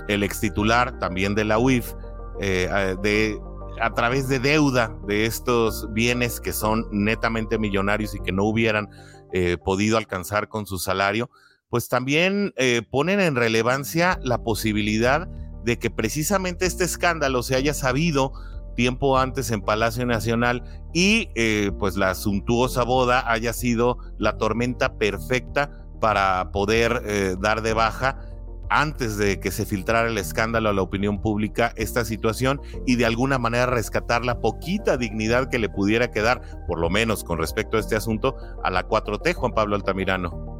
el 0.07 0.23
ex 0.23 0.39
titular 0.39 0.97
también 0.99 1.35
de 1.35 1.43
la 1.43 1.59
UIF, 1.59 1.93
eh, 2.39 2.95
de 3.01 3.39
a 3.81 3.93
través 3.93 4.27
de 4.27 4.39
deuda 4.39 4.97
de 5.07 5.25
estos 5.25 5.91
bienes 5.93 6.39
que 6.39 6.53
son 6.53 6.87
netamente 6.91 7.57
millonarios 7.57 8.15
y 8.15 8.19
que 8.19 8.31
no 8.31 8.43
hubieran 8.43 8.89
podido 9.63 9.97
alcanzar 9.97 10.47
con 10.47 10.65
su 10.65 10.79
salario, 10.79 11.29
pues 11.69 11.89
también 11.89 12.53
eh, 12.57 12.81
ponen 12.89 13.19
en 13.19 13.35
relevancia 13.35 14.19
la 14.23 14.43
posibilidad 14.43 15.27
de 15.63 15.77
que 15.77 15.89
precisamente 15.89 16.65
este 16.65 16.85
escándalo 16.85 17.43
se 17.43 17.55
haya 17.55 17.73
sabido 17.73 18.31
tiempo 18.75 19.17
antes 19.17 19.51
en 19.51 19.61
Palacio 19.61 20.05
Nacional 20.05 20.63
y 20.93 21.29
eh, 21.35 21.71
pues 21.77 21.97
la 21.97 22.15
suntuosa 22.15 22.83
boda 22.83 23.29
haya 23.29 23.51
sido 23.51 23.97
la 24.17 24.37
tormenta 24.37 24.97
perfecta 24.97 25.85
para 25.99 26.51
poder 26.51 27.01
eh, 27.05 27.35
dar 27.39 27.63
de 27.63 27.73
baja 27.73 28.19
antes 28.69 29.17
de 29.17 29.39
que 29.39 29.51
se 29.51 29.65
filtrara 29.65 30.09
el 30.09 30.17
escándalo 30.17 30.69
a 30.69 30.73
la 30.73 30.81
opinión 30.81 31.21
pública 31.21 31.73
esta 31.75 32.05
situación 32.05 32.61
y 32.85 32.95
de 32.95 33.05
alguna 33.05 33.37
manera 33.37 33.65
rescatar 33.65 34.25
la 34.25 34.39
poquita 34.39 34.97
dignidad 34.97 35.49
que 35.49 35.59
le 35.59 35.69
pudiera 35.69 36.11
quedar, 36.11 36.41
por 36.67 36.79
lo 36.79 36.89
menos 36.89 37.23
con 37.23 37.37
respecto 37.37 37.77
a 37.77 37.79
este 37.79 37.95
asunto, 37.95 38.35
a 38.63 38.69
la 38.69 38.87
4T, 38.87 39.33
Juan 39.33 39.53
Pablo 39.53 39.75
Altamirano. 39.75 40.57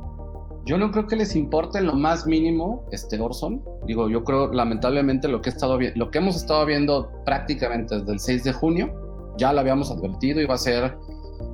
Yo 0.66 0.78
no 0.78 0.92
creo 0.92 1.08
que 1.08 1.16
les 1.16 1.36
importe 1.36 1.82
lo 1.82 1.94
más 1.94 2.28
mínimo 2.28 2.86
este 2.92 3.20
Orson. 3.22 3.64
Digo, 3.86 4.10
yo 4.10 4.26
creo 4.26 4.52
lamentablemente 4.52 5.30
lo 5.30 5.42
que, 5.42 5.54
lo 5.96 6.10
hemos 6.12 6.36
estado 6.36 6.66
viendo 6.66 7.10
prácticamente 7.26 8.00
desde 8.00 8.12
el 8.12 8.20
6 8.20 8.44
de 8.44 8.54
junio, 8.54 8.94
ya 9.38 9.54
lo 9.54 9.62
habíamos 9.62 9.92
advertido, 9.92 10.42
iba 10.42 10.56
a 10.56 10.58
ser 10.58 10.98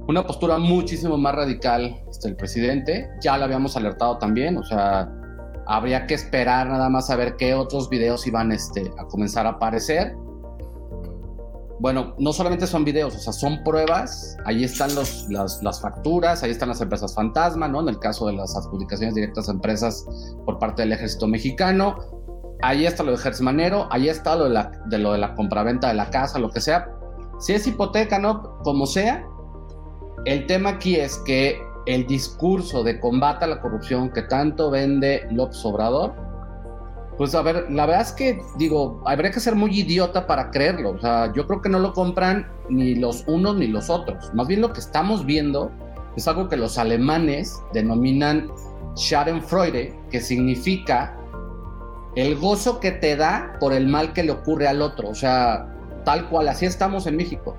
una 0.08 0.26
postura 0.26 0.58
muchísimo 0.58 1.18
más 1.18 1.36
radical 1.36 1.96
este, 2.10 2.30
el 2.30 2.36
presidente. 2.36 3.08
Ya 3.22 3.38
lo 3.38 3.46
habíamos 3.46 3.78
alertado 3.78 4.18
también, 4.18 4.58
o 4.58 4.64
sea, 4.64 5.12
habría 5.68 6.08
que 6.08 6.14
esperar 6.14 6.68
nada 6.68 6.90
más 6.90 7.10
a 7.10 7.16
ver 7.16 7.36
qué 7.38 7.54
otros 7.56 7.90
videos 7.90 8.26
iban 8.28 8.52
este, 8.52 8.92
a 8.98 9.06
comenzar 9.06 9.46
a 9.46 9.52
aparecer 9.52 10.16
bueno, 11.84 12.16
no 12.18 12.32
solamente 12.32 12.66
son 12.66 12.86
videos, 12.86 13.14
o 13.14 13.20
sea, 13.20 13.34
son 13.34 13.62
pruebas, 13.62 14.38
ahí 14.46 14.64
están 14.64 14.96
los, 14.96 15.28
las, 15.30 15.82
facturas, 15.82 16.42
ahí 16.42 16.52
están 16.52 16.70
las 16.70 16.80
empresas 16.80 17.14
fantasma, 17.14 17.68
¿no? 17.68 17.82
En 17.82 17.90
el 17.90 18.00
caso 18.00 18.28
de 18.28 18.32
las 18.32 18.56
adjudicaciones 18.56 19.16
directas 19.16 19.50
a 19.50 19.52
empresas 19.52 20.06
por 20.46 20.60
parte 20.60 20.84
del 20.84 20.94
ejército 20.94 21.28
mexicano, 21.28 21.98
ahí 22.62 22.86
está 22.86 23.04
lo 23.04 23.12
de 23.12 23.22
Hertz 23.22 23.42
Manero, 23.42 23.90
ahí 23.92 24.08
está 24.08 24.38
lo 24.38 24.46
de, 24.46 24.52
la, 24.52 24.72
de 24.86 24.98
lo 24.98 25.12
de 25.12 25.18
la 25.18 25.36
compraventa 25.36 25.90
de 25.90 25.96
la 25.96 26.10
casa, 26.10 26.40
lo 26.40 26.52
que 26.52 26.62
sea. 26.62 26.88
Si 27.40 27.52
es 27.52 27.68
hipoteca, 27.68 28.18
¿no? 28.18 28.60
Como 28.60 28.86
sea, 28.86 29.28
el 30.24 30.46
tema 30.48 30.70
aquí 30.70 30.96
es 30.96 31.18
que 31.26 31.62
el 31.86 32.08
discurso 32.08 32.84
de 32.84 33.00
combate 33.00 33.46
a 33.46 33.48
la 33.48 33.62
corrupción 33.62 34.10
que 34.12 34.24
tanto 34.24 34.72
vende 34.72 35.28
López 35.32 35.64
Obrador, 35.66 36.14
pues 37.18 37.36
a 37.36 37.42
ver, 37.42 37.70
la 37.70 37.86
verdad 37.86 38.02
es 38.02 38.12
que 38.12 38.42
digo, 38.58 39.02
habría 39.06 39.32
que 39.32 39.40
ser 39.40 39.56
muy 39.56 39.78
idiota 39.78 40.26
para 40.26 40.50
creerlo. 40.50 40.92
O 40.92 41.00
sea, 41.00 41.32
yo 41.34 41.46
creo 41.46 41.62
que 41.62 41.70
no 41.70 41.80
lo 41.80 41.94
compran 41.94 42.48
ni 42.70 42.96
los 42.96 43.24
unos 43.28 43.56
ni 43.56 43.68
los 43.68 43.90
otros. 43.90 44.34
Más 44.34 44.48
bien 44.48 44.62
lo 44.62 44.74
que 44.74 44.80
estamos 44.80 45.26
viendo 45.26 45.72
es 46.16 46.28
algo 46.28 46.50
que 46.50 46.58
los 46.58 46.78
alemanes 46.78 47.62
denominan 47.74 48.50
Schadenfreude, 48.96 49.96
que 50.10 50.22
significa 50.22 51.18
el 52.16 52.36
gozo 52.38 52.80
que 52.80 52.92
te 52.92 53.16
da 53.16 53.58
por 53.60 53.74
el 53.74 53.88
mal 53.88 54.14
que 54.14 54.24
le 54.24 54.32
ocurre 54.32 54.68
al 54.68 54.82
otro. 54.82 55.10
O 55.10 55.16
sea, 55.16 55.68
tal 56.06 56.30
cual, 56.30 56.48
así 56.48 56.66
estamos 56.66 57.06
en 57.06 57.18
México. 57.18 57.56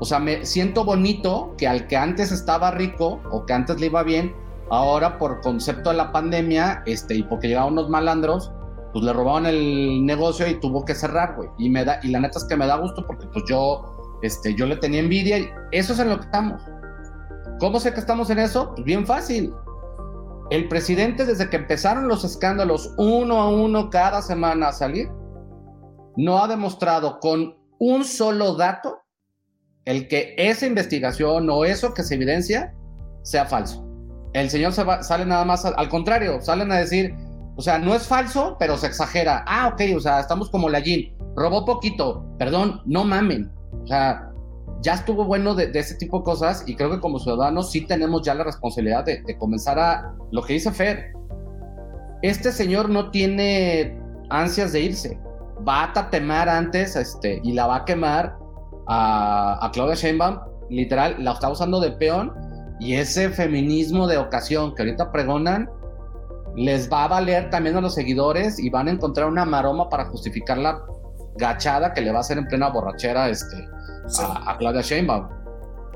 O 0.00 0.04
sea, 0.04 0.18
me 0.18 0.44
siento 0.44 0.84
bonito 0.84 1.54
que 1.56 1.68
al 1.68 1.86
que 1.86 1.96
antes 1.96 2.32
estaba 2.32 2.70
rico 2.72 3.20
o 3.30 3.46
que 3.46 3.52
antes 3.52 3.80
le 3.80 3.86
iba 3.86 4.02
bien, 4.02 4.34
ahora 4.70 5.18
por 5.18 5.40
concepto 5.40 5.90
de 5.90 5.96
la 5.96 6.12
pandemia, 6.12 6.82
este, 6.86 7.14
y 7.14 7.22
porque 7.22 7.48
llegaban 7.48 7.72
unos 7.72 7.88
malandros, 7.88 8.52
pues 8.92 9.04
le 9.04 9.12
robaron 9.12 9.46
el 9.46 10.04
negocio 10.04 10.46
y 10.48 10.60
tuvo 10.60 10.84
que 10.84 10.94
cerrar, 10.94 11.36
güey. 11.36 11.48
Y 11.58 11.70
me 11.70 11.84
da, 11.84 12.00
y 12.02 12.08
la 12.08 12.20
neta 12.20 12.38
es 12.38 12.44
que 12.44 12.56
me 12.56 12.66
da 12.66 12.76
gusto 12.76 13.06
porque 13.06 13.26
pues 13.28 13.44
yo, 13.48 14.18
este, 14.22 14.54
yo 14.54 14.66
le 14.66 14.76
tenía 14.76 15.00
envidia 15.00 15.38
y 15.38 15.50
eso 15.72 15.92
es 15.92 15.98
en 15.98 16.10
lo 16.10 16.18
que 16.18 16.24
estamos. 16.24 16.62
¿Cómo 17.60 17.80
sé 17.80 17.92
que 17.92 18.00
estamos 18.00 18.30
en 18.30 18.38
eso? 18.38 18.72
Pues 18.74 18.84
bien 18.84 19.06
fácil. 19.06 19.52
El 20.50 20.68
presidente, 20.68 21.24
desde 21.24 21.48
que 21.48 21.56
empezaron 21.56 22.08
los 22.08 22.24
escándalos 22.24 22.92
uno 22.98 23.40
a 23.40 23.48
uno 23.48 23.90
cada 23.90 24.22
semana 24.22 24.68
a 24.68 24.72
salir, 24.72 25.08
no 26.16 26.42
ha 26.42 26.48
demostrado 26.48 27.18
con 27.18 27.56
un 27.78 28.04
solo 28.04 28.54
dato 28.54 29.03
el 29.84 30.08
que 30.08 30.34
esa 30.38 30.66
investigación 30.66 31.48
o 31.50 31.64
eso 31.64 31.94
que 31.94 32.02
se 32.02 32.14
evidencia 32.14 32.74
sea 33.22 33.46
falso. 33.46 33.84
El 34.32 34.50
señor 34.50 34.72
se 34.72 34.84
sale 35.02 35.26
nada 35.26 35.44
más 35.44 35.64
al 35.64 35.88
contrario, 35.88 36.40
salen 36.40 36.72
a 36.72 36.76
decir, 36.76 37.14
o 37.56 37.62
sea, 37.62 37.78
no 37.78 37.94
es 37.94 38.06
falso, 38.06 38.56
pero 38.58 38.76
se 38.76 38.86
exagera. 38.86 39.44
Ah, 39.46 39.68
ok, 39.72 39.96
o 39.96 40.00
sea, 40.00 40.20
estamos 40.20 40.50
como 40.50 40.68
la. 40.68 40.82
Robó 41.36 41.64
poquito. 41.64 42.24
Perdón, 42.38 42.82
no 42.84 43.04
mamen. 43.04 43.50
O 43.82 43.86
sea, 43.86 44.30
ya 44.80 44.94
estuvo 44.94 45.24
bueno 45.24 45.54
de, 45.54 45.70
ese 45.72 45.94
tipo 45.96 46.18
de 46.18 46.24
cosas 46.24 46.64
y 46.66 46.74
creo 46.74 46.90
que 46.90 47.00
como 47.00 47.18
ciudadanos 47.18 47.70
sí 47.70 47.82
tenemos 47.82 48.22
ya 48.22 48.34
la 48.34 48.44
responsabilidad 48.44 49.04
de, 49.04 49.22
comenzar 49.38 49.78
a 49.78 50.14
lo 50.32 50.42
que 50.42 50.54
dice 50.54 50.72
Fer. 50.72 51.12
Este 52.22 52.50
señor 52.50 52.88
no 52.88 53.10
tiene 53.10 53.98
ansias 54.30 54.72
de 54.72 54.80
irse. 54.80 55.18
Va 55.66 55.84
a 55.84 55.92
tatemar 55.92 56.48
antes 56.48 56.96
este, 56.96 57.40
y 57.44 57.52
la 57.52 57.66
va 57.66 57.76
a 57.76 57.84
quemar 57.84 58.36
a, 58.86 59.64
a 59.64 59.70
Claudia 59.70 59.94
Sheinbaum. 59.94 60.40
Literal, 60.70 61.16
la 61.18 61.32
está 61.32 61.50
usando 61.50 61.80
de 61.80 61.92
peón 61.92 62.32
y 62.80 62.94
ese 62.94 63.30
feminismo 63.30 64.06
de 64.06 64.18
ocasión 64.18 64.74
que 64.74 64.82
ahorita 64.82 65.12
pregonan 65.12 65.70
les 66.56 66.90
va 66.90 67.04
a 67.04 67.08
valer 67.08 67.50
también 67.50 67.76
a 67.76 67.80
los 67.80 67.94
seguidores 67.94 68.58
y 68.58 68.70
van 68.70 68.88
a 68.88 68.92
encontrar 68.92 69.28
una 69.28 69.44
maroma 69.44 69.88
para 69.88 70.06
justificar 70.06 70.58
la 70.58 70.84
gachada 71.36 71.92
que 71.92 72.00
le 72.00 72.12
va 72.12 72.18
a 72.18 72.20
hacer 72.20 72.38
en 72.38 72.46
plena 72.46 72.68
borrachera 72.68 73.28
este, 73.28 73.56
a, 74.18 74.56
Claudia 74.58 74.82
Sheinbaum. 74.82 75.28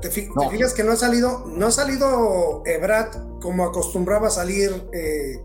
¿Te, 0.01 0.09
fijas 0.09 0.73
que 0.73 0.83
no 0.83 0.93
ha 0.93 0.95
salido, 0.95 1.45
no 1.47 1.67
ha 1.67 1.71
salido 1.71 2.63
Ebrat 2.65 3.15
como 3.41 3.65
acostumbraba 3.65 4.27
a 4.27 4.31
salir 4.31 4.69
eh, 4.93 5.37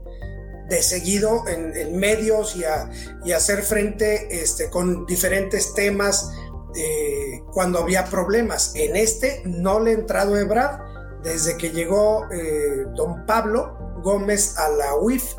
de 0.68 0.82
seguido 0.82 1.44
en, 1.48 1.96
medios 1.96 2.56
y 2.56 2.64
a, 2.64 3.36
hacer 3.36 3.62
frente 3.62 4.42
este, 4.42 4.70
con 4.70 5.06
diferentes 5.06 5.74
temas 5.74 6.32
eh, 6.76 7.42
cuando 7.52 7.80
había 7.80 8.04
problemas. 8.04 8.72
En 8.74 8.96
este 8.96 9.42
no 9.44 9.80
le 9.80 9.92
ha 9.92 9.94
entrado 9.94 10.36
Ebrat 10.36 10.80
desde 11.22 11.56
que 11.56 11.70
llegó 11.70 12.26
eh, 12.30 12.86
don 12.94 13.24
Pablo 13.26 13.76
Gómez 14.02 14.56
a 14.58 14.68
la 14.68 14.94
UIF. 14.96 15.34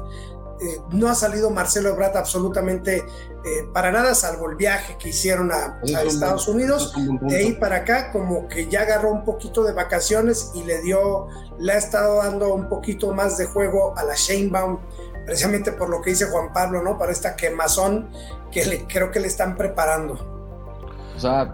Eh, 0.61 0.79
no 0.91 1.09
ha 1.09 1.15
salido 1.15 1.49
Marcelo 1.49 1.89
Ebrard 1.89 2.15
absolutamente 2.15 3.03
eh, 3.45 3.67
para 3.73 3.91
nada, 3.91 4.15
salvo 4.15 4.49
el 4.49 4.55
viaje 4.55 4.97
que 4.97 5.09
hicieron 5.09 5.51
a, 5.51 5.79
Estados 5.83 6.47
Unidos. 6.47 6.93
De 7.21 7.35
ahí 7.35 7.51
para 7.53 7.77
acá, 7.77 8.11
como 8.11 8.47
que 8.47 8.67
ya 8.67 8.81
agarró 8.81 9.11
un 9.11 9.23
poquito 9.23 9.63
de 9.63 9.73
vacaciones 9.73 10.51
y 10.55 10.63
le 10.63 10.81
dio, 10.81 11.27
le 11.59 11.73
ha 11.73 11.77
estado 11.77 12.23
dando 12.23 12.53
un 12.53 12.67
poquito 12.69 13.13
más 13.13 13.37
de 13.37 13.45
juego 13.45 13.95
a 13.97 14.03
la 14.03 14.15
Sheinbaum, 14.15 14.79
precisamente 15.25 15.73
por 15.73 15.89
lo 15.89 16.01
que 16.01 16.11
dice 16.11 16.25
Juan 16.25 16.53
Pablo, 16.53 16.81
¿no? 16.81 16.97
Para 16.97 17.11
esta 17.11 17.35
quemazón 17.35 18.09
que 18.51 18.65
le, 18.65 18.87
creo 18.87 19.11
que 19.11 19.19
le 19.19 19.27
están 19.27 19.55
preparando 19.55 20.34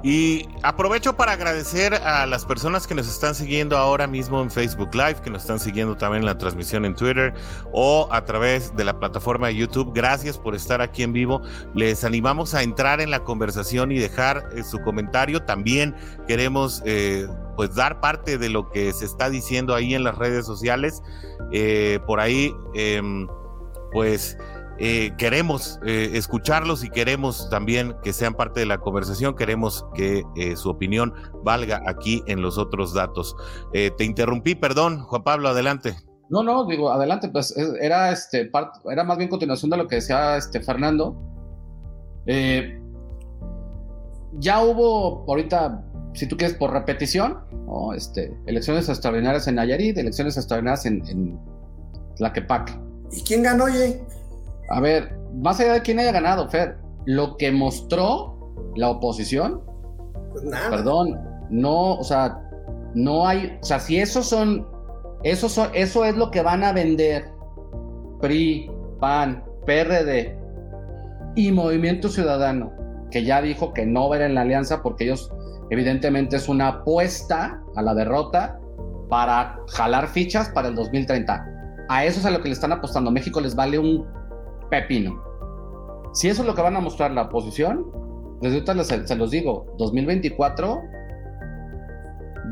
y 0.04 0.48
aprovecho 0.64 1.16
para 1.16 1.34
agradecer 1.34 1.94
a 1.94 2.26
las 2.26 2.46
personas 2.46 2.88
que 2.88 2.96
nos 2.96 3.08
están 3.08 3.36
siguiendo 3.36 3.78
ahora 3.78 4.08
mismo 4.08 4.42
en 4.42 4.50
Facebook 4.50 4.94
Live, 4.94 5.18
que 5.24 5.30
nos 5.30 5.44
están 5.44 5.60
siguiendo 5.60 5.96
también 5.96 6.22
en 6.24 6.26
la 6.26 6.38
transmisión 6.38 6.86
en 6.86 6.96
Twitter 6.96 7.34
o 7.72 8.08
a 8.12 8.26
través 8.26 8.76
de 8.76 8.84
la 8.84 9.00
plataforma 9.00 9.48
de 9.48 9.56
YouTube. 9.56 9.92
Gracias 9.94 10.38
por 10.38 10.56
estar 10.56 10.82
aquí 10.82 11.04
en 11.04 11.14
vivo. 11.14 11.42
Les 11.74 12.04
animamos 12.04 12.54
a 12.54 12.64
entrar 12.64 13.02
en 13.02 13.12
la 13.12 13.24
conversación 13.24 13.92
y 13.92 14.00
dejar 14.00 14.50
eh, 14.56 14.64
su 14.64 14.80
comentario. 14.80 15.44
También 15.44 15.96
queremos 16.28 16.82
eh, 16.86 17.28
pues 17.56 17.76
dar 17.76 18.00
parte 18.02 18.38
de 18.38 18.50
lo 18.50 18.70
que 18.70 18.94
se 18.94 19.06
está 19.06 19.30
diciendo 19.30 19.76
ahí 19.76 19.94
en 19.94 20.04
las 20.04 20.18
redes 20.18 20.46
sociales. 20.46 21.04
Eh, 21.52 22.00
por 22.08 22.20
ahí, 22.20 22.54
em, 22.74 23.28
pues 23.92 24.38
eh, 24.84 25.14
queremos 25.16 25.80
eh, 25.86 26.10
escucharlos 26.14 26.84
y 26.84 26.90
queremos 26.90 27.48
también 27.52 27.94
que 28.04 28.14
sean 28.14 28.34
parte 28.34 28.62
de 28.62 28.66
la 28.66 28.80
conversación, 28.80 29.36
queremos 29.36 29.86
que 29.94 30.24
eh, 30.36 30.56
su 30.56 30.72
opinión 30.72 31.14
valga 31.44 31.84
aquí 31.86 32.24
en 32.26 32.42
los 32.42 32.58
otros 32.58 32.92
datos. 32.92 33.36
te 33.72 34.04
interrumpí, 34.04 34.56
perdón, 34.56 35.04
Juan 35.04 35.22
Pablo, 35.24 35.50
adelante. 35.50 35.96
No, 36.30 36.42
no, 36.42 36.66
digo, 36.66 36.92
adelante, 36.92 37.30
pues 37.30 37.56
era, 37.80 38.12
este, 38.12 38.50
era 38.90 39.04
más 39.04 39.20
bien 39.20 39.30
continuación 39.30 39.70
de 39.70 39.78
lo 39.78 39.88
que 39.88 39.98
decía 39.98 40.38
este, 40.38 40.62
Fernando. 40.62 41.16
ya 44.40 44.64
hubo 44.64 45.26
ahorita 45.28 45.86
si 46.14 46.26
tú 46.28 46.36
quieres, 46.38 46.58
por 46.58 46.72
repetición, 46.72 47.38
este, 47.96 48.36
elecciones 48.48 48.90
extraordinarias 48.90 49.48
en 49.48 49.56
Nayarit, 49.56 49.96
elecciones 49.96 50.38
extraordinarias 50.38 50.88
en, 50.88 51.06
en 51.08 51.40
Tlaquepaque. 52.16 52.74
¿Y 53.12 53.22
quién 53.22 53.44
ganó, 53.44 53.66
Jay? 53.66 54.02
A 54.72 54.80
ver, 54.80 55.18
más 55.34 55.60
allá 55.60 55.74
de 55.74 55.82
quién 55.82 56.00
haya 56.00 56.12
ganado, 56.12 56.50
Fer, 56.50 56.78
lo 57.06 57.38
que 57.38 57.52
mostró 57.52 58.38
la 58.76 58.90
oposición, 58.90 59.62
Pues 60.32 60.44
nada. 60.46 60.70
perdón, 60.70 61.20
no, 61.50 61.96
o 61.96 62.04
sea, 62.04 62.40
no 62.94 63.28
hay, 63.28 63.58
o 63.62 63.66
sea, 63.66 63.80
si 63.80 64.00
esos 64.00 64.28
son, 64.28 64.68
eso, 65.24 65.50
son, 65.50 65.70
eso 65.74 66.06
es 66.06 66.16
lo 66.16 66.32
que 66.32 66.42
van 66.42 66.64
a 66.64 66.72
vender 66.72 67.26
PRI, 68.22 68.70
PAN, 69.00 69.44
PRD 69.66 70.38
y 71.36 71.52
Movimiento 71.52 72.10
Ciudadano, 72.10 72.72
que 73.10 73.24
ya 73.24 73.42
dijo 73.42 73.74
que 73.74 73.86
no 73.86 74.10
ver 74.10 74.22
en 74.22 74.36
la 74.36 74.42
alianza 74.42 74.82
porque 74.82 75.06
ellos 75.06 75.32
evidentemente 75.70 76.36
es 76.36 76.50
una 76.50 76.68
apuesta 76.68 77.62
a 77.76 77.82
la 77.82 77.94
derrota 77.94 78.60
para 79.10 79.60
jalar 79.70 80.08
fichas 80.08 80.50
para 80.50 80.70
el 80.70 80.76
2030. 80.76 81.46
A 81.90 82.06
eso 82.06 82.20
es 82.20 82.26
a 82.26 82.32
lo 82.32 82.42
que 82.42 82.50
le 82.50 82.54
están 82.54 82.72
apostando. 82.72 83.12
México 83.12 83.42
les 83.42 83.56
vale 83.56 83.78
un 83.78 84.06
pepino. 84.72 85.22
Si 86.14 86.28
eso 86.28 86.42
es 86.42 86.48
lo 86.48 86.56
que 86.56 86.62
van 86.64 86.76
a 86.76 86.80
mostrar 86.80 87.12
la 87.12 87.24
oposición, 87.24 87.86
desde 88.42 88.56
ahorita 88.56 88.74
les- 88.74 88.88
se, 89.08 89.16
los 89.16 89.30
digo, 89.30 89.68
2024 89.78 90.82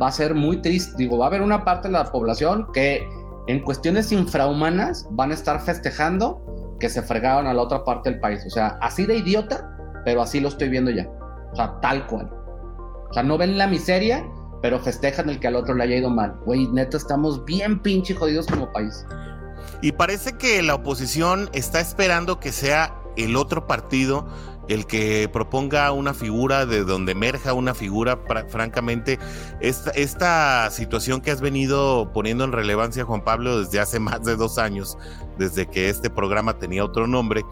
va 0.01 0.07
a 0.07 0.11
ser 0.11 0.35
muy 0.35 0.61
triste. 0.61 0.93
Digo, 0.97 1.17
va 1.17 1.25
a 1.25 1.27
haber 1.29 1.41
una 1.41 1.65
parte 1.65 1.87
de 1.87 1.93
la 1.93 2.05
población 2.05 2.67
que 2.73 3.01
en 3.47 3.61
cuestiones 3.63 4.11
infrahumanas 4.11 5.07
van 5.11 5.31
a 5.31 5.33
estar 5.33 5.59
festejando 5.59 6.75
que 6.79 6.89
se 6.89 7.01
fregaron 7.01 7.47
a 7.47 7.53
la 7.53 7.61
otra 7.63 7.83
parte 7.83 8.09
del 8.11 8.19
país. 8.19 8.45
O 8.45 8.49
sea, 8.49 8.77
así 8.81 9.05
de 9.05 9.17
idiota, 9.17 9.75
pero 10.05 10.21
así 10.21 10.39
lo 10.39 10.49
estoy 10.49 10.69
viendo 10.69 10.91
ya. 10.91 11.09
O 11.51 11.55
sea, 11.55 11.79
tal 11.81 12.05
cual. 12.07 12.29
O 13.09 13.13
sea, 13.13 13.23
no 13.23 13.37
ven 13.37 13.57
la 13.57 13.67
miseria, 13.67 14.23
pero 14.61 14.79
festejan 14.79 15.29
el 15.29 15.39
que 15.39 15.47
al 15.47 15.55
otro 15.55 15.73
le 15.73 15.83
haya 15.83 15.95
ido 15.97 16.09
mal. 16.09 16.39
Güey, 16.45 16.67
neta, 16.67 16.95
estamos 16.97 17.43
bien 17.45 17.81
pinche 17.81 18.13
jodidos 18.13 18.45
como 18.47 18.71
país. 18.71 19.05
Y 19.81 19.91
parece 19.93 20.33
que 20.37 20.61
la 20.63 20.75
oposición 20.75 21.49
está 21.53 21.79
esperando 21.79 22.39
que 22.39 22.51
sea 22.51 22.95
el 23.17 23.35
otro 23.35 23.67
partido 23.67 24.27
el 24.69 24.85
que 24.85 25.27
proponga 25.33 25.91
una 25.91 26.13
figura 26.13 26.67
de 26.67 26.83
donde 26.83 27.13
emerja 27.13 27.53
una 27.53 27.73
figura, 27.73 28.19
francamente, 28.49 29.17
esta, 29.61 29.89
esta 29.91 30.69
situación 30.69 31.21
que 31.21 31.31
has 31.31 31.41
venido 31.41 32.11
poniendo 32.13 32.43
en 32.43 32.51
relevancia, 32.51 33.03
Juan 33.03 33.23
Pablo, 33.23 33.59
desde 33.63 33.79
hace 33.79 33.99
más 33.99 34.23
de 34.23 34.35
dos 34.35 34.59
años, 34.59 34.95
desde 35.39 35.65
que 35.67 35.89
este 35.89 36.11
programa 36.11 36.59
tenía 36.59 36.85
otro 36.85 37.07
nombre, 37.07 37.43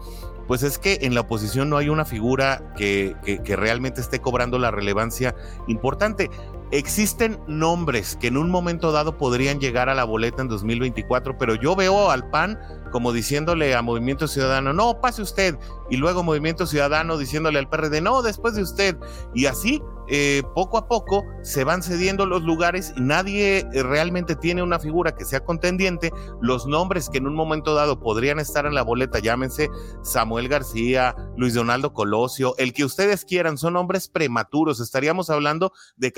pues 0.46 0.62
es 0.62 0.78
que 0.78 1.00
en 1.02 1.14
la 1.14 1.22
oposición 1.22 1.68
no 1.68 1.76
hay 1.76 1.88
una 1.88 2.04
figura 2.04 2.72
que, 2.76 3.16
que- 3.24 3.42
que 3.42 3.56
realmente 3.56 4.00
esté 4.00 4.20
cobrando 4.20 4.56
la 4.60 4.70
relevancia 4.70 5.34
importante. 5.66 6.30
Existen 6.70 7.38
nombres 7.46 8.16
que 8.16 8.26
en 8.26 8.36
un 8.36 8.50
momento 8.50 8.92
dado 8.92 9.16
podrían 9.16 9.58
llegar 9.58 9.88
a 9.88 9.94
la 9.94 10.04
boleta 10.04 10.42
en 10.42 10.48
2024, 10.48 11.38
pero 11.38 11.54
yo 11.54 11.74
veo 11.74 12.10
al 12.10 12.28
PAN 12.30 12.58
como 12.90 13.12
diciéndole 13.12 13.74
a 13.74 13.82
Movimiento 13.82 14.28
Ciudadano, 14.28 14.72
no, 14.72 15.00
pase 15.00 15.22
usted, 15.22 15.58
y 15.90 15.96
luego 15.96 16.22
Movimiento 16.22 16.66
Ciudadano 16.66 17.18
diciéndole 17.18 17.58
al 17.58 17.68
PRD, 17.68 18.00
no, 18.00 18.22
después 18.22 18.54
de 18.54 18.62
usted, 18.62 18.96
y 19.34 19.46
así 19.46 19.82
eh, 20.10 20.42
poco 20.54 20.78
a 20.78 20.88
poco 20.88 21.26
se 21.42 21.64
van 21.64 21.82
cediendo 21.82 22.24
los 22.24 22.42
lugares 22.42 22.94
y 22.96 23.00
nadie 23.02 23.58
eh, 23.58 23.82
realmente 23.82 24.36
tiene 24.36 24.62
una 24.62 24.78
figura 24.78 25.14
que 25.14 25.26
sea 25.26 25.40
contendiente. 25.40 26.12
Los 26.40 26.66
nombres 26.66 27.10
que 27.10 27.18
en 27.18 27.26
un 27.26 27.34
momento 27.34 27.74
dado 27.74 28.00
podrían 28.00 28.40
estar 28.40 28.64
en 28.64 28.74
la 28.74 28.82
boleta, 28.82 29.18
llámense 29.18 29.68
Samuel 30.02 30.48
García, 30.48 31.14
Luis 31.36 31.52
Donaldo 31.52 31.92
Colosio, 31.92 32.54
el 32.56 32.72
que 32.72 32.86
ustedes 32.86 33.26
quieran, 33.26 33.58
son 33.58 33.74
nombres 33.74 34.08
prematuros. 34.08 34.80
Estaríamos 34.80 35.28
hablando 35.28 35.72
de 35.98 36.10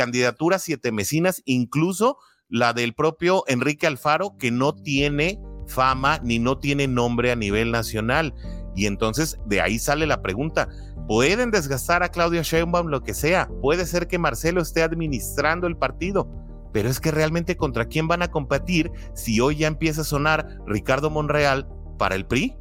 siete 0.58 0.92
mesinas, 0.92 1.42
incluso 1.44 2.18
la 2.48 2.72
del 2.72 2.94
propio 2.94 3.44
Enrique 3.46 3.86
Alfaro, 3.86 4.36
que 4.38 4.50
no 4.50 4.74
tiene 4.74 5.40
fama 5.66 6.18
ni 6.22 6.38
no 6.38 6.58
tiene 6.58 6.88
nombre 6.88 7.30
a 7.30 7.36
nivel 7.36 7.70
nacional. 7.70 8.34
Y 8.74 8.86
entonces 8.86 9.38
de 9.46 9.60
ahí 9.60 9.78
sale 9.78 10.06
la 10.06 10.22
pregunta. 10.22 10.68
Pueden 11.08 11.50
desgastar 11.50 12.02
a 12.02 12.10
Claudia 12.10 12.42
Sheinbaum 12.42 12.88
lo 12.88 13.02
que 13.02 13.14
sea. 13.14 13.48
Puede 13.62 13.86
ser 13.86 14.06
que 14.06 14.18
Marcelo 14.18 14.60
esté 14.60 14.82
administrando 14.82 15.66
el 15.66 15.76
partido. 15.76 16.28
Pero 16.72 16.88
es 16.88 17.00
que 17.00 17.10
realmente 17.10 17.56
contra 17.56 17.86
quién 17.86 18.06
van 18.06 18.22
a 18.22 18.30
competir 18.30 18.92
si 19.14 19.40
hoy 19.40 19.56
ya 19.56 19.66
empieza 19.66 20.02
a 20.02 20.04
sonar 20.04 20.60
Ricardo 20.66 21.10
Monreal 21.10 21.68
para 21.98 22.14
el 22.14 22.26
PRI. 22.26 22.56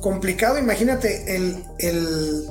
Complicado, 0.00 0.58
imagínate 0.58 1.36
el, 1.36 1.64
el, 1.78 2.44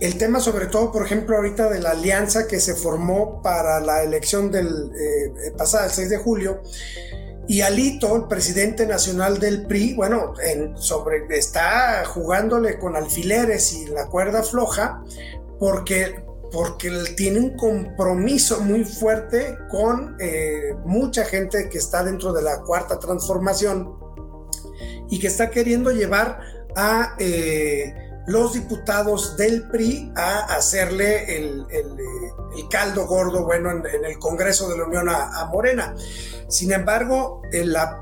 el 0.00 0.18
tema 0.18 0.40
sobre 0.40 0.66
todo, 0.66 0.90
por 0.92 1.04
ejemplo, 1.04 1.36
ahorita 1.36 1.68
de 1.70 1.80
la 1.80 1.90
alianza 1.90 2.46
que 2.46 2.60
se 2.60 2.74
formó 2.74 3.42
para 3.42 3.80
la 3.80 4.02
elección 4.02 4.50
del 4.50 4.90
eh, 4.98 5.52
pasada, 5.56 5.86
el 5.86 5.90
6 5.92 6.10
de 6.10 6.18
julio, 6.18 6.62
y 7.46 7.60
Alito, 7.60 8.16
el 8.16 8.24
presidente 8.26 8.86
nacional 8.86 9.38
del 9.38 9.66
PRI, 9.66 9.94
bueno, 9.94 10.32
en- 10.42 10.76
sobre, 10.78 11.26
está 11.36 12.04
jugándole 12.06 12.78
con 12.78 12.96
alfileres 12.96 13.72
y 13.74 13.86
la 13.86 14.06
cuerda 14.08 14.42
floja, 14.42 15.02
porque, 15.58 16.24
porque 16.50 16.90
tiene 17.16 17.40
un 17.40 17.56
compromiso 17.56 18.60
muy 18.60 18.84
fuerte 18.84 19.56
con 19.70 20.16
eh, 20.20 20.74
mucha 20.86 21.24
gente 21.26 21.68
que 21.68 21.76
está 21.78 22.02
dentro 22.02 22.32
de 22.32 22.42
la 22.42 22.62
cuarta 22.62 22.98
transformación 22.98 23.94
y 25.10 25.18
que 25.18 25.26
está 25.26 25.50
queriendo 25.50 25.90
llevar 25.90 26.40
a 26.76 27.14
eh, 27.18 27.94
los 28.26 28.54
diputados 28.54 29.36
del 29.36 29.68
PRI 29.68 30.12
a 30.16 30.54
hacerle 30.56 31.36
el, 31.36 31.66
el, 31.70 31.86
eh, 31.98 32.32
el 32.56 32.68
caldo 32.68 33.06
gordo, 33.06 33.44
bueno, 33.44 33.70
en, 33.70 33.84
en, 33.86 34.04
el 34.04 34.18
Congreso 34.18 34.68
de 34.68 34.78
la 34.78 34.84
Unión 34.84 35.08
a, 35.08 35.40
a 35.40 35.46
Morena. 35.46 35.94
Sin 36.48 36.72
embargo, 36.72 37.42
en 37.52 37.72
la 37.72 38.00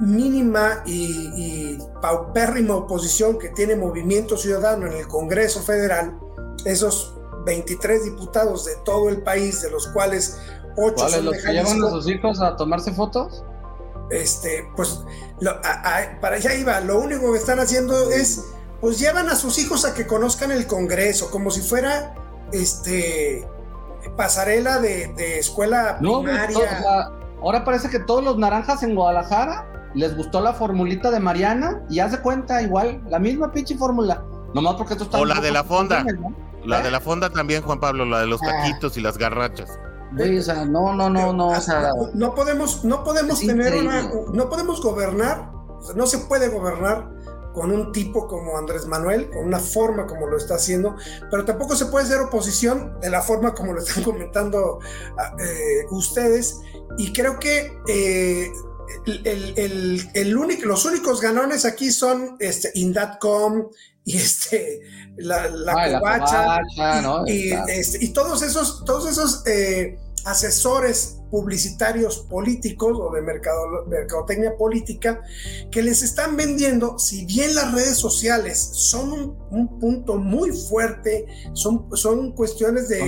mínima 0.00 0.82
y, 0.86 1.30
y, 1.36 1.78
paupérrima 2.00 2.74
oposición 2.74 3.38
que 3.38 3.50
tiene 3.50 3.76
Movimiento 3.76 4.36
Ciudadano 4.36 4.86
en 4.86 4.94
el 4.94 5.06
Congreso 5.06 5.60
Federal, 5.60 6.18
esos 6.64 7.14
23 7.44 8.04
diputados 8.04 8.64
de 8.64 8.72
todo 8.84 9.08
el 9.08 9.22
país, 9.22 9.60
de 9.60 9.70
los 9.70 9.88
cuales 9.88 10.38
8 10.76 10.94
¿Cuáles 10.94 11.14
son 11.14 11.24
los 11.26 11.34
de 11.34 11.42
que 11.42 11.52
llevan 11.52 11.84
a 11.84 11.90
sus 11.90 12.08
hijos 12.08 12.40
a 12.40 12.56
tomarse 12.56 12.92
fotos? 12.92 13.44
Este, 14.10 14.68
pues 14.76 15.00
lo, 15.40 15.50
a, 15.50 15.58
a, 15.98 16.20
para 16.20 16.36
allá 16.36 16.54
iba, 16.54 16.80
lo 16.80 16.98
único 17.00 17.32
que 17.32 17.38
están 17.38 17.58
haciendo 17.60 18.10
es, 18.10 18.44
pues 18.80 18.98
llevan 18.98 19.28
a 19.28 19.36
sus 19.36 19.58
hijos 19.58 19.84
a 19.84 19.94
que 19.94 20.06
conozcan 20.06 20.50
el 20.52 20.66
Congreso, 20.66 21.30
como 21.30 21.50
si 21.50 21.60
fuera, 21.60 22.14
este, 22.52 23.46
pasarela 24.16 24.78
de, 24.78 25.08
de 25.16 25.38
escuela 25.38 25.98
No, 26.00 26.22
primaria. 26.22 26.48
to- 26.56 26.60
o 26.60 26.62
sea, 26.62 27.10
ahora 27.42 27.64
parece 27.64 27.88
que 27.90 27.98
todos 28.00 28.24
los 28.24 28.38
naranjas 28.38 28.82
en 28.82 28.94
Guadalajara 28.94 29.66
les 29.94 30.16
gustó 30.16 30.40
la 30.40 30.52
formulita 30.54 31.10
de 31.10 31.20
Mariana 31.20 31.82
y 31.90 31.98
haz 32.00 32.12
de 32.12 32.20
cuenta 32.20 32.62
igual, 32.62 33.02
la 33.08 33.18
misma 33.18 33.52
pinche 33.52 33.76
fórmula. 33.76 34.22
Nomás 34.54 34.74
porque 34.76 34.94
esto 34.94 35.04
está 35.04 35.18
O 35.18 35.24
la 35.24 35.40
de 35.40 35.50
la 35.50 35.62
fonda. 35.64 36.02
¿no? 36.04 36.34
La 36.64 36.80
¿Eh? 36.80 36.82
de 36.82 36.90
la 36.90 37.00
fonda 37.00 37.30
también, 37.30 37.62
Juan 37.62 37.80
Pablo, 37.80 38.04
la 38.04 38.20
de 38.20 38.26
los 38.26 38.40
Ah. 38.42 38.46
taquitos 38.46 38.96
y 38.96 39.00
las 39.00 39.16
garrachas. 39.18 39.70
Güey, 40.12 40.38
o 40.38 40.42
sea, 40.42 40.64
no, 40.64 40.94
no, 40.94 41.08
no, 41.08 41.32
no, 41.32 41.48
o 41.48 41.60
sea, 41.60 41.92
no, 41.94 42.10
no 42.14 42.34
podemos, 42.34 42.84
no 42.84 43.04
podemos 43.04 43.40
tener 43.40 43.74
una, 43.74 44.10
no 44.32 44.48
podemos 44.48 44.82
gobernar, 44.82 45.52
o 45.78 45.82
sea, 45.82 45.94
no 45.94 46.06
se 46.06 46.18
puede 46.18 46.48
gobernar 46.48 47.08
con 47.52 47.70
un 47.72 47.92
tipo 47.92 48.26
como 48.26 48.56
Andrés 48.56 48.86
Manuel, 48.86 49.30
con 49.30 49.44
una 49.44 49.58
forma 49.58 50.06
como 50.06 50.26
lo 50.26 50.36
está 50.36 50.54
haciendo, 50.54 50.96
pero 51.30 51.44
tampoco 51.44 51.74
se 51.74 51.86
puede 51.86 52.06
ser 52.06 52.20
oposición 52.20 52.98
de 53.00 53.10
la 53.10 53.22
forma 53.22 53.54
como 53.54 53.72
lo 53.72 53.80
están 53.80 54.04
comentando 54.04 54.78
ah, 55.18 55.34
eh, 55.38 55.86
ustedes. 55.90 56.60
Y 56.98 57.12
creo 57.12 57.38
que 57.38 57.76
eh, 57.88 58.52
el- 59.06 59.54
el- 59.56 60.10
el 60.14 60.36
único, 60.36 60.66
los 60.66 60.84
únicos 60.84 61.20
ganones 61.20 61.64
aquí 61.64 61.90
son 61.90 62.36
este, 62.38 62.70
Indatcom 62.74 63.68
y 64.04 64.16
este, 64.16 64.80
la, 65.16 65.48
la 65.48 65.74
ay, 65.74 67.02
¿no? 67.02 67.26
y, 67.26 67.52
este, 67.68 68.04
y 68.04 68.08
todos 68.12 68.42
esos, 68.42 68.84
todos 68.84 69.10
esos 69.10 69.46
eh, 69.46 69.98
asesores 70.24 71.16
publicitarios 71.30 72.18
políticos 72.28 72.98
o 73.00 73.12
de 73.14 73.22
mercado, 73.22 73.86
mercadotecnia 73.86 74.56
política 74.56 75.20
que 75.70 75.80
les 75.82 76.02
están 76.02 76.36
vendiendo, 76.36 76.98
si 76.98 77.24
bien 77.24 77.54
las 77.54 77.72
redes 77.72 77.96
sociales 77.96 78.58
son 78.58 79.12
un, 79.12 79.38
un 79.50 79.78
punto 79.78 80.16
muy 80.16 80.50
fuerte, 80.50 81.26
son, 81.52 81.86
son 81.96 82.32
cuestiones 82.32 82.88
de, 82.88 82.98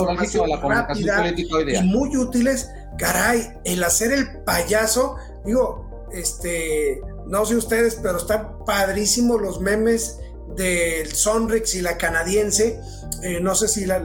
son 0.00 0.16
de 0.42 0.48
la 0.48 0.56
rápida 0.82 1.16
y 1.80 1.82
muy 1.84 2.16
útiles, 2.16 2.68
caray, 2.98 3.58
el 3.64 3.82
hacer 3.84 4.12
el 4.12 4.42
payaso, 4.44 5.16
digo, 5.44 6.08
este, 6.12 7.00
no 7.26 7.44
sé 7.44 7.56
ustedes, 7.56 7.98
pero 8.02 8.18
están 8.18 8.64
padrísimos 8.64 9.40
los 9.40 9.60
memes 9.60 10.18
del 10.56 11.12
Sonrix 11.14 11.74
y 11.74 11.80
la 11.82 11.96
canadiense. 11.96 12.78
Eh, 13.22 13.40
no 13.40 13.54
sé 13.54 13.68
si 13.68 13.86
la- 13.86 14.02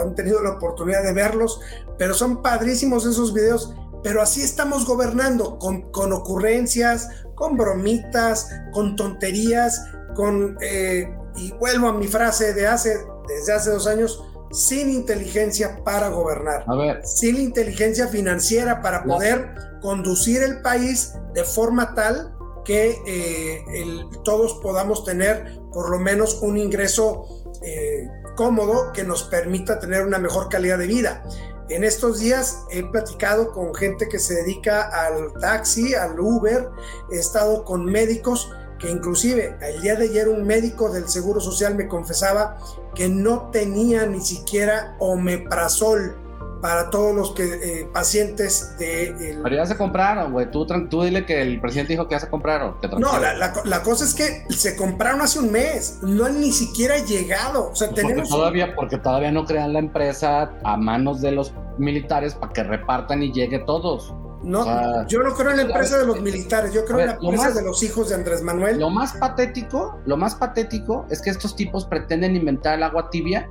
han 0.00 0.14
tenido 0.14 0.42
la 0.42 0.50
oportunidad 0.52 1.02
de 1.02 1.12
verlos, 1.12 1.60
pero 1.98 2.14
son 2.14 2.42
padrísimos 2.42 3.06
esos 3.06 3.32
videos. 3.34 3.74
Pero 4.02 4.22
así 4.22 4.42
estamos 4.42 4.86
gobernando, 4.86 5.58
con, 5.58 5.90
con 5.90 6.12
ocurrencias, 6.12 7.08
con 7.34 7.56
bromitas, 7.56 8.48
con 8.72 8.96
tonterías, 8.96 9.84
con, 10.14 10.56
eh, 10.62 11.12
y 11.36 11.52
vuelvo 11.52 11.88
a 11.88 11.92
mi 11.92 12.06
frase 12.06 12.54
de 12.54 12.66
hace, 12.66 12.96
desde 13.28 13.52
hace 13.52 13.70
dos 13.70 13.86
años, 13.86 14.22
sin 14.50 14.90
inteligencia 14.90 15.82
para 15.84 16.08
gobernar, 16.08 16.64
A 16.66 16.74
ver, 16.76 17.00
sin 17.06 17.36
inteligencia 17.36 18.08
financiera 18.08 18.82
para 18.82 19.04
No. 19.04 19.14
poder 19.14 19.54
conducir 19.80 20.42
el 20.42 20.60
país 20.62 21.12
de 21.34 21.44
forma 21.44 21.94
tal 21.94 22.34
que 22.64 22.96
eh, 23.06 23.64
el- 23.74 24.06
todos 24.24 24.54
podamos 24.62 25.04
tener 25.04 25.60
por 25.72 25.88
lo 25.90 25.98
menos 25.98 26.42
un 26.42 26.56
ingreso 26.58 27.24
eh, 27.62 28.08
cómodo 28.36 28.92
que 28.92 29.04
nos 29.04 29.24
permita 29.24 29.78
tener 29.78 30.02
una 30.06 30.18
mejor 30.18 30.48
calidad 30.48 30.78
de 30.78 30.86
vida. 30.86 31.22
En 31.68 31.84
estos 31.84 32.18
días 32.18 32.64
he 32.70 32.82
platicado 32.82 33.52
con 33.52 33.74
gente 33.74 34.08
que 34.08 34.18
se 34.18 34.34
dedica 34.34 34.82
al 34.88 35.32
taxi, 35.40 35.94
al 35.94 36.18
Uber, 36.18 36.68
he 37.12 37.16
estado 37.18 37.64
con 37.64 37.84
médicos 37.84 38.50
que 38.80 38.90
inclusive 38.90 39.56
el 39.60 39.82
día 39.82 39.94
de 39.94 40.06
ayer 40.08 40.28
un 40.28 40.44
médico 40.46 40.90
del 40.90 41.06
Seguro 41.08 41.40
Social 41.40 41.74
me 41.74 41.86
confesaba 41.86 42.56
que 42.94 43.08
no 43.08 43.50
tenía 43.52 44.06
ni 44.06 44.20
siquiera 44.20 44.96
omeprazol 44.98 46.16
para 46.62 46.90
todos 46.90 47.14
los 47.14 47.30
que, 47.32 47.44
eh, 47.44 47.88
pacientes 47.90 48.76
de... 48.78 49.08
el- 49.30 49.40
pero 49.42 49.56
ya 49.56 49.64
se 49.64 49.78
compraron, 49.78 50.30
güey. 50.32 50.50
Tú, 50.50 50.66
tú 50.66 51.02
dile 51.02 51.24
que 51.24 51.40
el 51.40 51.58
presidente 51.58 51.94
dijo 51.94 52.06
que 52.06 52.16
ya 52.16 52.20
se 52.20 52.28
compraron. 52.28 52.76
No, 52.98 53.18
la, 53.18 53.32
la 53.34 53.54
la 53.64 53.82
cosa 53.82 54.04
es 54.04 54.14
que 54.14 54.44
se 54.50 54.76
compraron 54.76 55.22
hace 55.22 55.38
un 55.38 55.50
mes, 55.50 56.00
no 56.02 56.26
han 56.26 56.38
ni 56.38 56.52
siquiera 56.52 56.98
llegado. 56.98 57.70
O 57.70 57.74
sea, 57.74 57.88
tenemos... 57.90 58.28
todavía, 58.28 58.74
porque 58.74 58.98
todavía 58.98 59.32
no 59.32 59.46
crean 59.46 59.72
la 59.72 59.78
empresa 59.78 60.52
a 60.62 60.76
manos 60.76 61.22
de 61.22 61.32
los 61.32 61.54
militares 61.78 62.34
para 62.34 62.52
que 62.52 62.62
repartan 62.62 63.22
y 63.22 63.32
llegue 63.32 63.60
todos. 63.60 64.12
No, 64.42 65.06
yo 65.06 65.22
no 65.22 65.34
creo 65.34 65.50
en 65.50 65.56
la 65.58 65.62
empresa 65.64 65.98
de 65.98 66.06
los 66.06 66.20
militares, 66.20 66.72
yo 66.72 66.84
creo 66.86 67.00
en 67.00 67.06
la 67.08 67.12
empresa 67.12 67.44
más- 67.44 67.54
de 67.54 67.62
los 67.62 67.82
hijos 67.82 68.08
de 68.08 68.14
Andrés 68.14 68.42
Manuel. 68.42 68.78
Lo 68.78 68.88
más 68.88 69.12
patético, 69.14 69.98
lo 70.06 70.16
más 70.16 70.34
patético 70.34 71.06
es 71.10 71.20
que 71.20 71.28
estos 71.30 71.54
tipos 71.56 71.84
pretenden 71.84 72.36
inventar 72.36 72.76
el 72.76 72.82
agua 72.82 73.10
tibia 73.10 73.48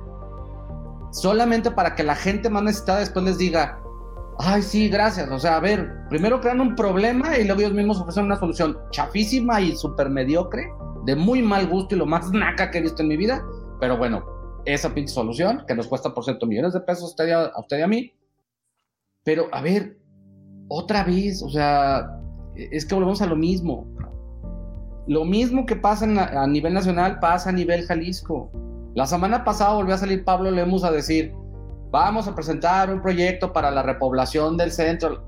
solamente 1.12 1.70
para 1.70 1.94
que 1.94 2.02
la 2.02 2.14
gente 2.14 2.48
más 2.50 2.62
necesitada 2.62 3.00
después 3.00 3.24
les 3.24 3.38
diga, 3.38 3.80
ay, 4.38 4.62
sí, 4.62 4.88
gracias. 4.88 5.28
O 5.30 5.38
sea, 5.38 5.56
a 5.56 5.60
ver, 5.60 5.88
primero 6.08 6.40
crean 6.40 6.60
un 6.60 6.74
problema 6.74 7.36
y 7.38 7.44
luego 7.44 7.60
ellos 7.60 7.72
mismos 7.72 8.00
ofrecen 8.00 8.24
una 8.24 8.38
solución 8.38 8.78
chafísima 8.90 9.60
y 9.60 9.76
súper 9.76 10.10
mediocre, 10.10 10.72
de 11.04 11.16
muy 11.16 11.42
mal 11.42 11.66
gusto 11.68 11.94
y 11.94 11.98
lo 11.98 12.06
más 12.06 12.30
naca 12.32 12.70
que 12.70 12.78
he 12.78 12.82
visto 12.82 13.02
en 13.02 13.08
mi 13.08 13.16
vida. 13.16 13.44
Pero 13.80 13.96
bueno, 13.96 14.24
esa 14.64 14.92
pinche 14.92 15.12
solución, 15.14 15.64
que 15.66 15.74
nos 15.74 15.86
cuesta 15.86 16.12
por 16.12 16.24
cierto 16.24 16.46
millones 16.46 16.72
de 16.72 16.80
pesos 16.80 17.04
a 17.04 17.06
usted 17.06 17.28
y 17.28 17.30
a, 17.30 17.40
a 17.46 17.60
usted 17.60 17.78
y 17.78 17.82
a 17.82 17.86
mí. 17.86 18.12
Pero, 19.22 19.48
a 19.52 19.60
ver, 19.60 19.98
otra 20.70 21.04
vez, 21.04 21.42
o 21.42 21.50
sea, 21.50 22.18
es 22.54 22.86
que 22.86 22.94
volvemos 22.94 23.20
a 23.20 23.26
lo 23.26 23.36
mismo. 23.36 23.86
Lo 25.06 25.24
mismo 25.24 25.66
que 25.66 25.74
pasa 25.76 26.06
a 26.06 26.46
nivel 26.46 26.72
nacional 26.72 27.18
pasa 27.18 27.50
a 27.50 27.52
nivel 27.52 27.84
Jalisco. 27.84 28.50
La 28.94 29.06
semana 29.06 29.44
pasada 29.44 29.74
volvió 29.74 29.94
a 29.94 29.98
salir 29.98 30.24
Pablo 30.24 30.50
Lemus 30.50 30.84
a 30.84 30.92
decir, 30.92 31.34
vamos 31.90 32.28
a 32.28 32.34
presentar 32.34 32.92
un 32.92 33.02
proyecto 33.02 33.52
para 33.52 33.70
la 33.70 33.82
repoblación 33.82 34.56
del 34.56 34.70
centro. 34.70 35.24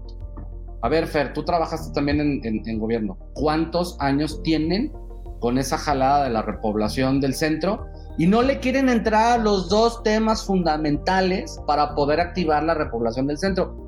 A 0.83 0.89
ver, 0.89 1.07
Fer, 1.07 1.33
tú 1.33 1.45
trabajaste 1.45 1.93
también 1.93 2.21
en, 2.21 2.41
en- 2.45 2.63
en 2.69 2.79
gobierno. 2.79 3.19
¿Cuántos 3.35 3.97
años 4.01 4.41
tienen 4.43 4.93
con 5.41 5.59
esa 5.59 5.77
jalada 5.79 6.25
de 6.25 6.31
la 6.31 6.43
repoblación 6.43 7.21
del 7.21 7.35
centro? 7.35 7.87
Y 8.19 8.27
no 8.27 8.43
le 8.43 8.61
quieren 8.61 8.89
entrar 8.89 9.41
los 9.41 9.69
dos 9.69 10.03
temas 10.05 10.45
fundamentales 10.45 11.61
para 11.67 11.95
poder 11.95 12.21
activar 12.21 12.63
la 12.63 12.75
repoblación 12.75 13.27
del 13.27 13.39
centro. 13.39 13.82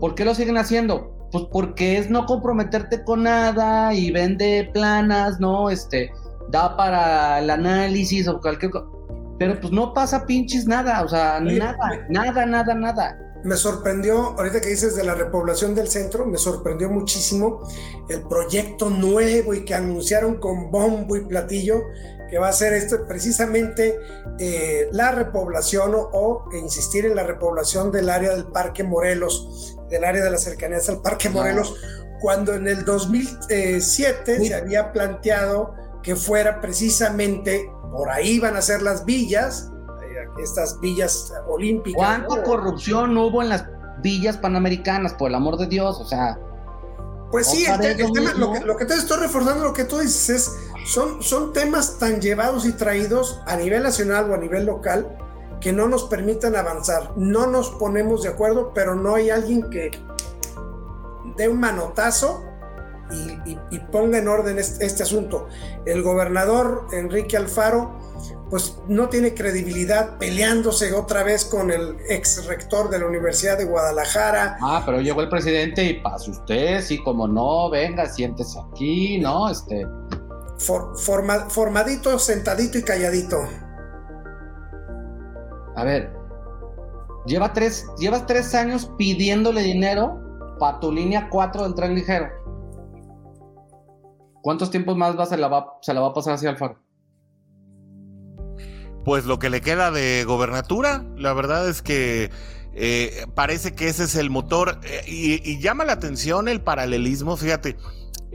¿Por 0.00 0.14
qué 0.14 0.24
lo 0.24 0.34
siguen 0.34 0.56
haciendo? 0.56 1.10
Pues 1.32 1.44
porque 1.50 1.98
es 1.98 2.10
no 2.10 2.26
comprometerte 2.26 3.02
con 3.04 3.24
nada 3.24 3.92
y 3.92 4.10
vende 4.10 4.70
planas, 4.72 5.40
¿no? 5.40 5.70
Este, 5.70 6.10
da 6.50 6.76
para 6.76 7.40
el 7.40 7.50
análisis 7.50 8.28
o 8.28 8.40
cualquier 8.40 8.70
cosa. 8.70 8.86
Pero 9.38 9.60
pues 9.60 9.72
no 9.72 9.92
pasa 9.92 10.26
pinches 10.26 10.66
nada, 10.66 11.02
o 11.02 11.08
sea, 11.08 11.40
Oye, 11.42 11.58
nada, 11.58 12.06
nada, 12.08 12.46
nada, 12.46 12.74
nada. 12.74 13.18
Me 13.42 13.56
sorprendió, 13.56 14.34
ahorita 14.38 14.60
que 14.60 14.68
dices 14.68 14.96
de 14.96 15.04
la 15.04 15.14
repoblación 15.14 15.74
del 15.74 15.88
centro, 15.88 16.24
me 16.24 16.38
sorprendió 16.38 16.88
muchísimo 16.88 17.60
el 18.08 18.22
proyecto 18.22 18.88
nuevo 18.88 19.52
y 19.52 19.64
que 19.64 19.74
anunciaron 19.74 20.36
con 20.36 20.70
bombo 20.70 21.16
y 21.16 21.26
platillo 21.26 21.82
que 22.30 22.38
va 22.38 22.48
a 22.48 22.52
ser 22.52 22.72
esto 22.72 23.06
precisamente 23.06 23.98
eh, 24.38 24.88
la 24.92 25.12
repoblación 25.12 25.94
o, 25.94 26.10
o 26.12 26.48
insistir 26.54 27.06
en 27.06 27.16
la 27.16 27.24
repoblación 27.24 27.92
del 27.92 28.10
área 28.10 28.34
del 28.34 28.46
Parque 28.46 28.82
Morelos, 28.82 29.76
del 29.90 30.04
área 30.04 30.24
de 30.24 30.30
las 30.30 30.42
cercanías 30.42 30.88
al 30.88 31.02
Parque 31.02 31.28
No. 31.28 31.36
Morelos, 31.36 31.74
cuando 32.20 32.54
en 32.54 32.66
el 32.68 32.84
2007 32.84 34.36
Uy. 34.40 34.48
se 34.48 34.54
había 34.54 34.92
planteado 34.92 35.74
que 36.02 36.16
fuera 36.16 36.60
precisamente 36.60 37.70
por 37.94 38.10
ahí 38.10 38.38
van 38.40 38.56
a 38.56 38.62
ser 38.62 38.82
las 38.82 39.04
villas, 39.04 39.70
eh, 40.02 40.42
estas 40.42 40.78
villas 40.80 41.32
olímpicas. 41.48 41.96
¿Cuánta 41.96 42.36
¿no? 42.36 42.42
corrupción 42.42 43.16
hubo 43.16 43.42
en 43.42 43.48
las 43.50 43.66
villas 44.02 44.36
panamericanas, 44.36 45.14
por 45.14 45.30
el 45.30 45.34
amor 45.34 45.56
de 45.56 45.66
Dios? 45.66 46.00
O 46.00 46.04
sea, 46.04 46.38
Pues 47.30 47.46
sí, 47.46 47.64
el, 47.66 48.12
tema, 48.12 48.32
lo, 48.34 48.52
que, 48.52 48.60
lo 48.60 48.76
que 48.76 48.84
te 48.84 48.94
estoy 48.94 49.18
reforzando, 49.18 49.64
lo 49.64 49.72
que 49.72 49.84
tú 49.84 49.98
dices 49.98 50.28
es, 50.28 50.52
son, 50.84 51.22
son 51.22 51.52
temas 51.52 51.98
tan 51.98 52.20
llevados 52.20 52.66
y 52.66 52.72
traídos 52.72 53.40
a 53.46 53.56
nivel 53.56 53.82
nacional 53.82 54.30
o 54.30 54.34
a 54.34 54.38
nivel 54.38 54.66
local 54.66 55.16
que 55.60 55.72
no 55.72 55.88
nos 55.88 56.04
permitan 56.04 56.56
avanzar. 56.56 57.12
No 57.16 57.46
nos 57.46 57.70
ponemos 57.70 58.22
de 58.22 58.28
acuerdo, 58.28 58.72
pero 58.74 58.94
no 58.94 59.14
hay 59.14 59.30
alguien 59.30 59.70
que 59.70 59.90
dé 61.36 61.48
un 61.48 61.58
manotazo 61.58 62.44
y, 63.70 63.78
ponga 63.92 64.18
en 64.18 64.28
orden 64.28 64.58
este, 64.58 64.84
este 64.84 65.02
asunto. 65.02 65.48
El 65.86 66.02
gobernador 66.02 66.86
Enrique 66.92 67.36
Alfaro, 67.36 67.98
pues 68.50 68.78
no 68.88 69.08
tiene 69.08 69.34
credibilidad 69.34 70.18
peleándose 70.18 70.92
otra 70.92 71.22
vez 71.22 71.44
con 71.44 71.70
el 71.70 71.96
ex 72.08 72.46
rector 72.46 72.90
de 72.90 72.98
la 72.98 73.06
Universidad 73.06 73.58
de 73.58 73.64
Guadalajara. 73.64 74.58
ah, 74.60 74.82
pero 74.84 75.00
llegó 75.00 75.20
el 75.20 75.28
presidente 75.28 75.84
y 75.84 76.00
pase 76.00 76.30
usted, 76.30 76.80
sí, 76.82 77.02
como 77.02 77.28
no, 77.28 77.70
venga, 77.70 78.06
siéntese 78.06 78.58
aquí, 78.60 79.18
¿no? 79.18 79.48
Este, 79.48 79.86
For- 80.66 80.96
forma- 80.96 81.50
formadito, 81.50 82.18
sentadito 82.18 82.78
y 82.78 82.82
calladito. 82.82 83.36
a 85.76 85.82
ver, 85.82 86.12
lleva 87.26 87.52
tres, 87.52 87.84
llevas 87.98 88.26
tres 88.26 88.54
años 88.54 88.90
pidiéndole 88.96 89.62
dinero 89.62 90.20
para 90.60 90.78
tu 90.78 90.92
línea 90.92 91.28
4 91.28 91.64
del 91.64 91.74
tren 91.74 91.94
ligero. 91.96 92.28
¿Cuántos 94.40 94.70
tiempos 94.70 94.96
más 94.96 95.18
va, 95.18 95.26
se, 95.26 95.36
la 95.36 95.48
va, 95.48 95.78
se 95.82 95.92
la 95.92 96.00
va 96.00 96.08
a 96.08 96.14
pasar 96.14 96.34
hacia 96.34 96.50
Alfaro? 96.50 96.78
Pues 99.04 99.24
lo 99.26 99.38
que 99.40 99.50
le 99.50 99.60
queda 99.60 99.90
de 99.90 100.24
gobernatura, 100.24 101.04
la 101.16 101.32
verdad 101.32 101.68
es 101.68 101.82
que 101.82 102.30
eh, 102.72 103.26
parece 103.34 103.74
que 103.74 103.88
ese 103.88 104.04
es 104.04 104.14
el 104.14 104.30
motor 104.30 104.78
eh, 104.84 105.02
y, 105.06 105.50
y 105.50 105.60
llama 105.60 105.84
la 105.84 105.94
atención 105.94 106.46
el 106.48 106.60
paralelismo, 106.62 107.36
fíjate. 107.36 107.76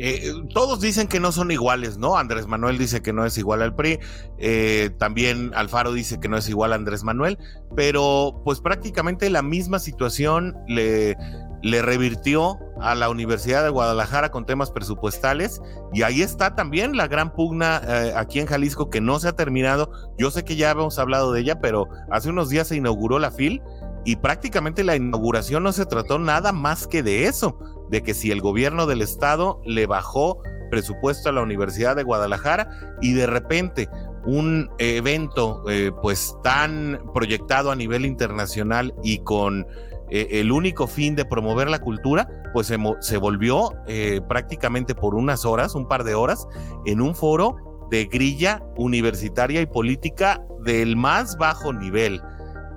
Eh, 0.01 0.31
todos 0.53 0.79
dicen 0.79 1.07
que 1.07 1.19
no 1.19 1.33
son 1.33 1.51
iguales, 1.51 1.97
¿no? 1.97 2.17
Andrés 2.17 2.47
Manuel 2.47 2.77
dice 2.77 3.01
que 3.01 3.11
no 3.11 3.25
es 3.25 3.37
igual 3.37 3.61
al 3.61 3.75
PRI, 3.75 3.99
eh, 4.37 4.91
también 4.97 5.51
Alfaro 5.53 5.91
dice 5.91 6.21
que 6.21 6.29
no 6.29 6.37
es 6.37 6.47
igual 6.47 6.71
a 6.71 6.77
Andrés 6.77 7.03
Manuel, 7.03 7.37
pero 7.75 8.41
pues 8.45 8.61
prácticamente 8.61 9.29
la 9.29 9.41
misma 9.41 9.77
situación 9.77 10.55
le, 10.69 11.17
revirtió 11.61 12.57
a 12.79 12.95
la 12.95 13.09
Universidad 13.09 13.61
de 13.61 13.69
Guadalajara 13.69 14.31
con 14.31 14.45
temas 14.45 14.71
presupuestales 14.71 15.61
y 15.93 16.03
ahí 16.03 16.21
está 16.21 16.55
también 16.55 16.95
la 16.95 17.07
gran 17.07 17.33
pugna 17.33 17.81
eh, 17.85 18.13
aquí 18.15 18.39
en 18.39 18.45
Jalisco 18.45 18.89
que 18.89 19.01
no 19.01 19.19
se 19.19 19.27
ha 19.27 19.33
terminado. 19.33 19.91
Yo 20.17 20.31
sé 20.31 20.45
que 20.45 20.55
ya 20.55 20.71
hemos 20.71 20.97
hablado 20.97 21.33
de 21.33 21.41
ella, 21.41 21.59
pero 21.59 21.89
hace 22.09 22.29
unos 22.29 22.47
días 22.47 22.69
se 22.69 22.77
inauguró 22.77 23.19
la 23.19 23.31
FIL 23.31 23.61
y 24.05 24.15
prácticamente 24.15 24.85
la 24.85 24.95
inauguración 24.95 25.63
no 25.63 25.73
se 25.73 25.85
trató 25.85 26.19
nada 26.19 26.53
más 26.53 26.87
que 26.87 27.03
de 27.03 27.25
eso, 27.25 27.59
de 27.89 28.01
que 28.01 28.13
si 28.13 28.31
el 28.31 28.41
gobierno 28.41 28.85
del 28.85 29.01
estado 29.01 29.61
le 29.65 29.85
bajó 29.85 30.41
presupuesto 30.69 31.29
a 31.29 31.31
la 31.31 31.41
Universidad 31.41 31.95
de 31.95 32.03
Guadalajara 32.03 32.69
y 33.01 33.13
de 33.13 33.27
repente 33.27 33.89
un 34.25 34.69
evento 34.77 35.63
eh, 35.69 35.91
pues 36.01 36.35
tan 36.43 36.99
proyectado 37.13 37.71
a 37.71 37.75
nivel 37.75 38.05
internacional 38.05 38.93
y 39.03 39.19
con 39.19 39.65
eh, 40.11 40.39
el 40.39 40.51
único 40.51 40.87
fin 40.87 41.15
de 41.15 41.25
promover 41.25 41.69
la 41.69 41.79
cultura, 41.79 42.27
pues 42.53 42.67
se, 42.67 42.77
se 43.01 43.17
volvió 43.17 43.73
eh, 43.87 44.21
prácticamente 44.27 44.95
por 44.95 45.15
unas 45.15 45.45
horas, 45.45 45.75
un 45.75 45.87
par 45.87 46.03
de 46.03 46.15
horas, 46.15 46.47
en 46.85 47.01
un 47.01 47.15
foro 47.15 47.87
de 47.89 48.05
grilla 48.05 48.61
universitaria 48.77 49.61
y 49.61 49.65
política 49.65 50.43
del 50.63 50.95
más 50.95 51.37
bajo 51.37 51.73
nivel. 51.73 52.21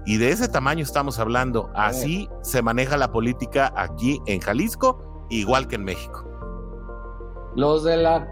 Y 0.05 0.17
de 0.19 0.31
ese 0.31 0.49
tamaño 0.49 0.83
estamos 0.83 1.19
hablando. 1.19 1.71
Así 1.75 2.29
se 2.43 2.61
maneja 2.63 2.97
la 2.97 3.13
política 3.13 3.73
aquí 3.77 4.21
en 4.27 4.41
Jalisco, 4.41 5.27
igual 5.31 5.69
que 5.69 5.77
en 5.77 5.85
México. 5.85 6.25
Los 7.55 7.85
de 7.85 7.99
la 7.99 8.27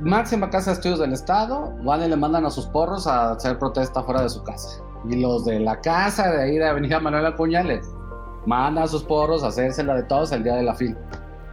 máxima 0.00 0.50
casa 0.50 0.70
de 0.70 0.74
estudios 0.74 0.98
del 0.98 1.12
estado 1.12 1.72
van 1.84 2.02
y 2.02 2.08
le 2.08 2.16
mandan 2.16 2.44
a 2.46 2.50
sus 2.50 2.66
porros 2.66 3.06
a 3.06 3.32
hacer 3.32 3.58
protesta 3.58 4.02
fuera 4.02 4.22
de 4.22 4.30
su 4.30 4.42
casa. 4.42 4.82
Y 5.08 5.20
los 5.20 5.44
de 5.44 5.60
la 5.60 5.80
casa 5.80 6.32
de 6.32 6.42
ahí 6.42 6.58
de 6.58 6.66
Avenida 6.66 6.98
Manuel 6.98 7.26
Acuña 7.26 7.62
les 7.62 7.86
mandan 8.46 8.84
a 8.84 8.86
sus 8.88 9.04
porros 9.04 9.44
a 9.44 9.48
hacerse 9.48 9.84
la 9.84 9.94
de 9.94 10.02
todos 10.04 10.32
el 10.32 10.42
día 10.42 10.56
de 10.56 10.62
la 10.64 10.74
fila. 10.74 10.96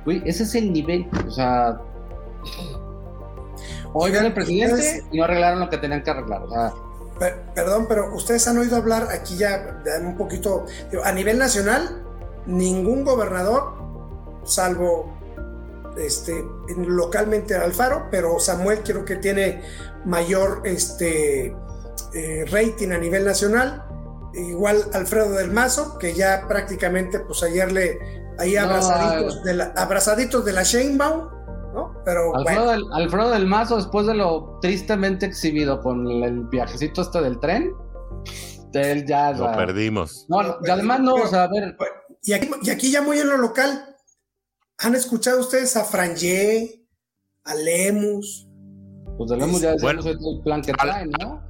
Güey, 0.06 0.24
ese 0.26 0.44
es 0.44 0.56
el 0.56 0.74
nivel. 0.74 1.08
O 1.28 1.32
sea, 1.32 1.80
hoy 3.94 4.12
viene 4.12 4.28
el 4.28 4.34
presidente 4.34 5.04
y 5.12 5.18
no 5.20 5.26
arreglaron 5.26 5.60
lo 5.60 5.70
que 5.70 5.78
tenían 5.78 6.02
que 6.02 6.10
arreglar. 6.10 6.44
O 6.44 6.50
sea, 6.50 6.74
perdón, 7.56 7.86
pero 7.88 8.14
ustedes 8.16 8.48
han 8.48 8.58
oído 8.58 8.78
hablar 8.78 9.08
aquí 9.12 9.38
ya 9.38 9.82
un 10.02 10.18
poquito, 10.18 10.66
a 11.04 11.12
nivel 11.12 11.38
nacional, 11.38 12.04
ningún 12.46 13.04
gobernador, 13.04 13.74
salvo 14.44 15.18
este, 15.98 16.44
localmente 16.78 17.56
Alfaro, 17.56 18.08
pero 18.10 18.40
Samuel 18.40 18.80
creo 18.84 19.06
que 19.06 19.18
tiene 19.18 19.62
mayor 20.06 20.62
este, 20.66 21.56
eh, 22.14 22.46
rating 22.50 22.92
a 22.92 22.98
nivel 22.98 23.26
nacional. 23.26 23.86
Igual 24.34 24.86
Alfredo 24.94 25.34
del 25.34 25.52
Mazo, 25.52 25.98
que 25.98 26.14
ya 26.14 26.48
prácticamente, 26.48 27.20
pues 27.20 27.44
ayer 27.44 27.72
le, 27.72 28.00
ahí 28.40 28.56
abrazaditos, 28.56 29.44
de 29.44 29.54
la, 29.54 29.74
abrazaditos 29.76 30.46
de 30.46 30.54
la. 30.54 30.64
Pero 32.04 32.36
Alfredo, 32.36 33.30
del, 33.30 33.46
Mazo, 33.46 33.78
después 33.78 34.08
de 34.08 34.16
lo 34.16 34.60
tristemente 34.62 35.26
exhibido 35.26 35.82
con 35.82 36.08
el 36.08 36.46
viajecito 36.46 37.02
este 37.02 37.22
del 37.22 37.40
tren, 37.40 37.72
él 38.74 39.06
ya... 39.06 39.32
Lo 39.34 39.52
perdimos. 39.52 40.26
No, 40.30 40.42
y 40.64 40.70
además 40.70 41.02
no, 41.02 41.16
o 41.16 41.28
sea, 41.28 41.44
a 41.44 41.48
ver... 41.48 41.78
Y 42.24 42.34
aquí, 42.34 42.50
y 42.62 42.70
aquí 42.70 42.92
ya 42.92 43.02
muy 43.02 43.18
en 43.18 43.30
lo 43.30 43.38
local, 43.38 43.96
¿han 44.78 44.96
escuchado 44.96 45.40
ustedes 45.40 45.76
a 45.76 45.84
Frangé, 45.84 46.86
a 47.44 47.56
Lemus? 47.56 48.48
Pues 49.18 49.30
de 49.30 49.38
Lemus 49.38 49.62
ya 49.62 49.72
decimos 49.72 50.06
el 50.06 50.42
plan 50.44 50.62
que 50.62 50.74
trae, 50.74 51.08
¿no? 51.08 51.42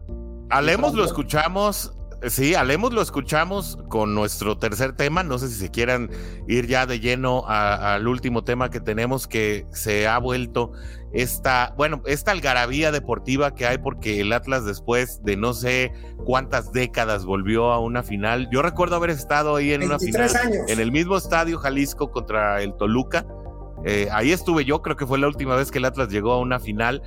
A 0.50 0.62
Lemus 0.62 0.94
lo 0.94 1.04
escuchamos 1.06 1.94
Sí, 2.30 2.54
Alemos 2.54 2.94
lo 2.94 3.02
escuchamos 3.02 3.80
con 3.90 4.14
nuestro 4.14 4.58
tercer 4.58 4.94
tema. 4.94 5.24
No 5.24 5.40
sé 5.40 5.48
si 5.50 5.56
se 5.56 5.72
quieran 5.72 6.12
ir 6.48 6.68
ya 6.68 6.86
de 6.86 7.00
lleno 7.00 7.46
al 7.48 8.08
último 8.08 8.44
tema 8.44 8.70
que 8.70 8.80
tenemos, 8.80 9.28
que 9.28 9.66
se 9.72 10.08
ha 10.08 10.20
vuelto 10.20 10.72
esta, 11.14 11.74
bueno, 11.78 12.04
esta 12.06 12.32
algarabía 12.32 12.92
deportiva 12.92 13.56
que 13.56 13.66
hay 13.66 13.80
porque 13.80 14.22
el 14.22 14.32
Atlas 14.34 14.66
después 14.66 15.24
de 15.24 15.36
no 15.36 15.54
sé 15.54 15.94
cuántas 16.24 16.72
décadas 16.72 17.26
volvió 17.26 17.72
a 17.72 17.80
una 17.80 18.04
final. 18.04 18.48
Yo 18.52 18.62
recuerdo 18.62 18.98
haber 18.98 19.10
estado 19.10 19.56
ahí 19.56 19.74
en 19.74 19.82
una 19.82 19.98
final, 19.98 20.30
en 20.68 20.80
el 20.80 20.92
mismo 20.92 21.18
estadio 21.18 21.58
Jalisco 21.58 22.12
contra 22.12 22.62
el 22.62 22.76
Toluca. 22.76 23.26
Eh, 23.84 24.10
ahí 24.12 24.32
estuve 24.32 24.64
yo, 24.64 24.84
creo 24.84 24.96
que 24.96 25.08
fue 25.08 25.18
la 25.18 25.28
última 25.28 25.56
vez 25.56 25.72
que 25.72 25.80
el 25.80 25.86
Atlas 25.86 26.10
llegó 26.10 26.34
a 26.34 26.40
una 26.40 26.60
final. 26.60 27.02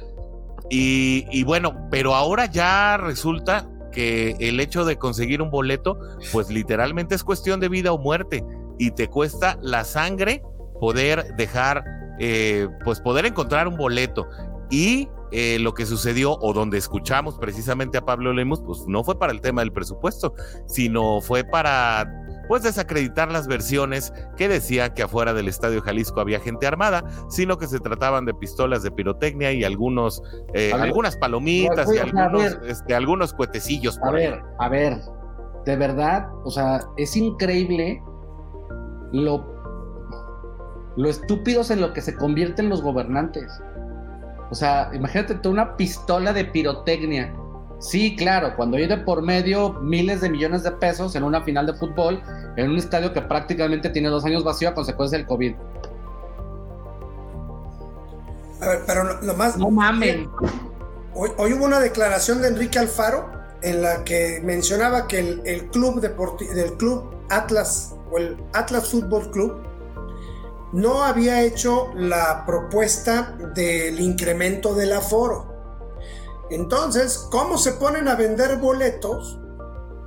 Y, 0.70 1.26
y 1.30 1.44
bueno, 1.44 1.88
pero 1.90 2.16
ahora 2.16 2.46
ya 2.46 2.96
resulta 2.96 3.68
que 3.94 4.36
el 4.40 4.60
hecho 4.60 4.84
de 4.84 4.96
conseguir 4.96 5.40
un 5.40 5.50
boleto, 5.50 5.98
pues 6.32 6.50
literalmente 6.50 7.14
es 7.14 7.24
cuestión 7.24 7.60
de 7.60 7.68
vida 7.68 7.92
o 7.92 7.98
muerte 7.98 8.44
y 8.78 8.90
te 8.90 9.08
cuesta 9.08 9.58
la 9.62 9.84
sangre 9.84 10.42
poder 10.80 11.34
dejar, 11.36 11.84
eh, 12.18 12.68
pues 12.84 13.00
poder 13.00 13.24
encontrar 13.24 13.68
un 13.68 13.76
boleto. 13.76 14.28
Y 14.70 15.08
eh, 15.30 15.58
lo 15.60 15.74
que 15.74 15.86
sucedió 15.86 16.36
o 16.40 16.52
donde 16.52 16.78
escuchamos 16.78 17.38
precisamente 17.38 17.98
a 17.98 18.04
Pablo 18.04 18.32
Lemos, 18.32 18.60
pues 18.60 18.84
no 18.86 19.04
fue 19.04 19.18
para 19.18 19.32
el 19.32 19.40
tema 19.40 19.62
del 19.62 19.72
presupuesto, 19.72 20.34
sino 20.66 21.20
fue 21.20 21.44
para 21.44 22.23
pues 22.48 22.62
desacreditar 22.62 23.30
las 23.30 23.46
versiones 23.46 24.12
que 24.36 24.48
decían 24.48 24.94
que 24.94 25.02
afuera 25.02 25.34
del 25.34 25.48
Estadio 25.48 25.80
Jalisco 25.82 26.20
había 26.20 26.40
gente 26.40 26.66
armada, 26.66 27.04
sino 27.28 27.58
que 27.58 27.66
se 27.66 27.78
trataban 27.78 28.24
de 28.24 28.34
pistolas 28.34 28.82
de 28.82 28.90
pirotecnia 28.90 29.52
y 29.52 29.64
algunos, 29.64 30.22
eh, 30.54 30.72
algunas 30.72 31.16
palomitas 31.16 31.92
y 31.92 31.98
algunos, 31.98 32.58
este, 32.66 32.94
algunos 32.94 33.32
cuetecillos. 33.32 33.98
a 34.02 34.10
ver, 34.10 34.42
a 34.58 34.68
ver, 34.68 35.00
de 35.64 35.76
verdad, 35.76 36.28
o 36.44 36.50
sea, 36.50 36.80
es 36.96 37.16
increíble 37.16 38.02
lo, 39.12 39.44
lo 40.96 41.08
estúpidos 41.08 41.70
en 41.70 41.80
lo 41.80 41.92
que 41.92 42.00
se 42.00 42.14
convierten 42.14 42.68
los 42.68 42.82
gobernantes. 42.82 43.60
O 44.50 44.54
sea, 44.54 44.90
imagínate 44.92 45.36
tú 45.36 45.50
una 45.50 45.76
pistola 45.76 46.32
de 46.32 46.44
pirotecnia 46.44 47.34
Sí, 47.78 48.16
claro, 48.16 48.54
cuando 48.56 48.76
hay 48.76 48.86
de 48.86 48.96
por 48.98 49.22
medio 49.22 49.74
miles 49.74 50.20
de 50.20 50.30
millones 50.30 50.62
de 50.62 50.70
pesos 50.72 51.14
en 51.16 51.22
una 51.22 51.42
final 51.42 51.66
de 51.66 51.74
fútbol, 51.74 52.22
en 52.56 52.70
un 52.70 52.78
estadio 52.78 53.12
que 53.12 53.20
prácticamente 53.20 53.90
tiene 53.90 54.08
dos 54.08 54.24
años 54.24 54.42
vacío 54.44 54.70
a 54.70 54.74
consecuencia 54.74 55.18
del 55.18 55.26
COVID. 55.26 55.54
A 58.60 58.68
ver, 58.68 58.82
pero 58.86 59.20
lo, 59.20 59.34
más... 59.34 59.56
No 59.58 59.70
mamen. 59.70 60.30
Hoy, 61.14 61.52
hubo 61.52 61.64
una 61.64 61.78
declaración 61.78 62.40
de 62.42 62.48
Enrique 62.48 62.78
Alfaro 62.78 63.30
en 63.62 63.82
la 63.82 64.04
que 64.04 64.40
mencionaba 64.42 65.06
que 65.06 65.20
el, 65.44 65.68
club 65.70 66.00
del 66.00 66.76
club 66.76 67.14
Atlas 67.30 67.94
o 68.10 68.18
el 68.18 68.36
Atlas 68.52 68.88
Fútbol 68.88 69.30
Club 69.30 69.62
no 70.72 71.04
había 71.04 71.42
hecho 71.42 71.92
la 71.94 72.44
propuesta 72.44 73.36
del 73.54 74.00
incremento 74.00 74.74
del 74.74 74.92
aforo. 74.92 75.53
Entonces, 76.54 77.26
¿cómo 77.32 77.58
se 77.58 77.72
ponen 77.72 78.06
a 78.06 78.14
vender 78.14 78.58
boletos 78.58 79.40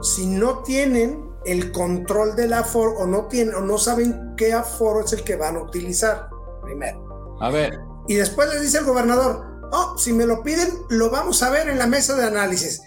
si 0.02 0.28
no 0.28 0.60
tienen 0.60 1.30
el 1.46 1.74
control 1.74 2.38
del 2.38 2.54
aforo 2.54 3.00
o 3.00 3.06
no 3.06 3.26
tienen 3.26 3.54
o 3.56 3.62
no 3.62 3.78
saben 3.78 4.34
qué 4.38 4.54
aforo 4.54 5.04
es 5.04 5.12
el 5.12 5.24
que 5.24 5.36
van 5.36 5.58
a 5.58 5.64
utilizar? 5.64 6.30
Primero. 6.64 7.38
A 7.42 7.50
ver. 7.50 7.78
Y 8.08 8.16
después 8.16 8.48
les 8.50 8.62
dice 8.62 8.78
el 8.78 8.86
gobernador, 8.86 9.46
oh, 9.74 9.98
si 9.98 10.14
me 10.14 10.26
lo 10.26 10.42
piden, 10.42 10.70
lo 10.90 11.10
vamos 11.10 11.44
a 11.44 11.50
ver 11.50 11.68
en 11.68 11.78
la 11.78 11.88
mesa 11.88 12.16
de 12.16 12.26
análisis. 12.26 12.82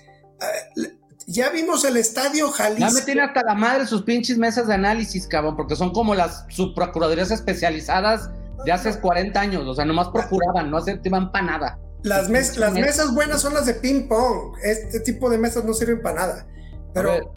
ya 1.26 1.50
vimos 1.50 1.84
el 1.84 1.98
estadio 1.98 2.50
Jalisco. 2.50 2.88
Ya 2.88 2.94
me 2.94 3.02
tiene 3.02 3.20
hasta 3.20 3.42
la 3.42 3.54
madre 3.54 3.86
sus 3.86 4.04
pinches 4.04 4.38
mesas 4.38 4.68
de 4.68 4.72
análisis, 4.72 5.26
cabrón, 5.26 5.54
porque 5.54 5.76
son 5.76 5.92
como 5.92 6.14
las 6.14 6.46
subprocuradurías 6.48 7.30
especializadas 7.30 8.30
de 8.64 8.72
hace 8.72 8.98
40 8.98 9.38
años. 9.38 9.66
O 9.66 9.74
sea, 9.74 9.84
nomás 9.84 10.08
procuraban, 10.08 10.70
no 10.70 10.78
aceptaban 10.78 11.30
para 11.30 11.44
nada. 11.44 11.78
Las, 12.02 12.28
las 12.56 12.72
mesas 12.72 13.14
buenas 13.14 13.42
son 13.42 13.54
las 13.54 13.66
de 13.66 13.74
ping 13.74 14.08
pong. 14.08 14.56
Este 14.62 15.00
tipo 15.00 15.28
de 15.28 15.38
mesas 15.38 15.64
no 15.64 15.74
sirven 15.74 16.02
para 16.02 16.20
nada. 16.20 16.46
Pero. 16.94 17.32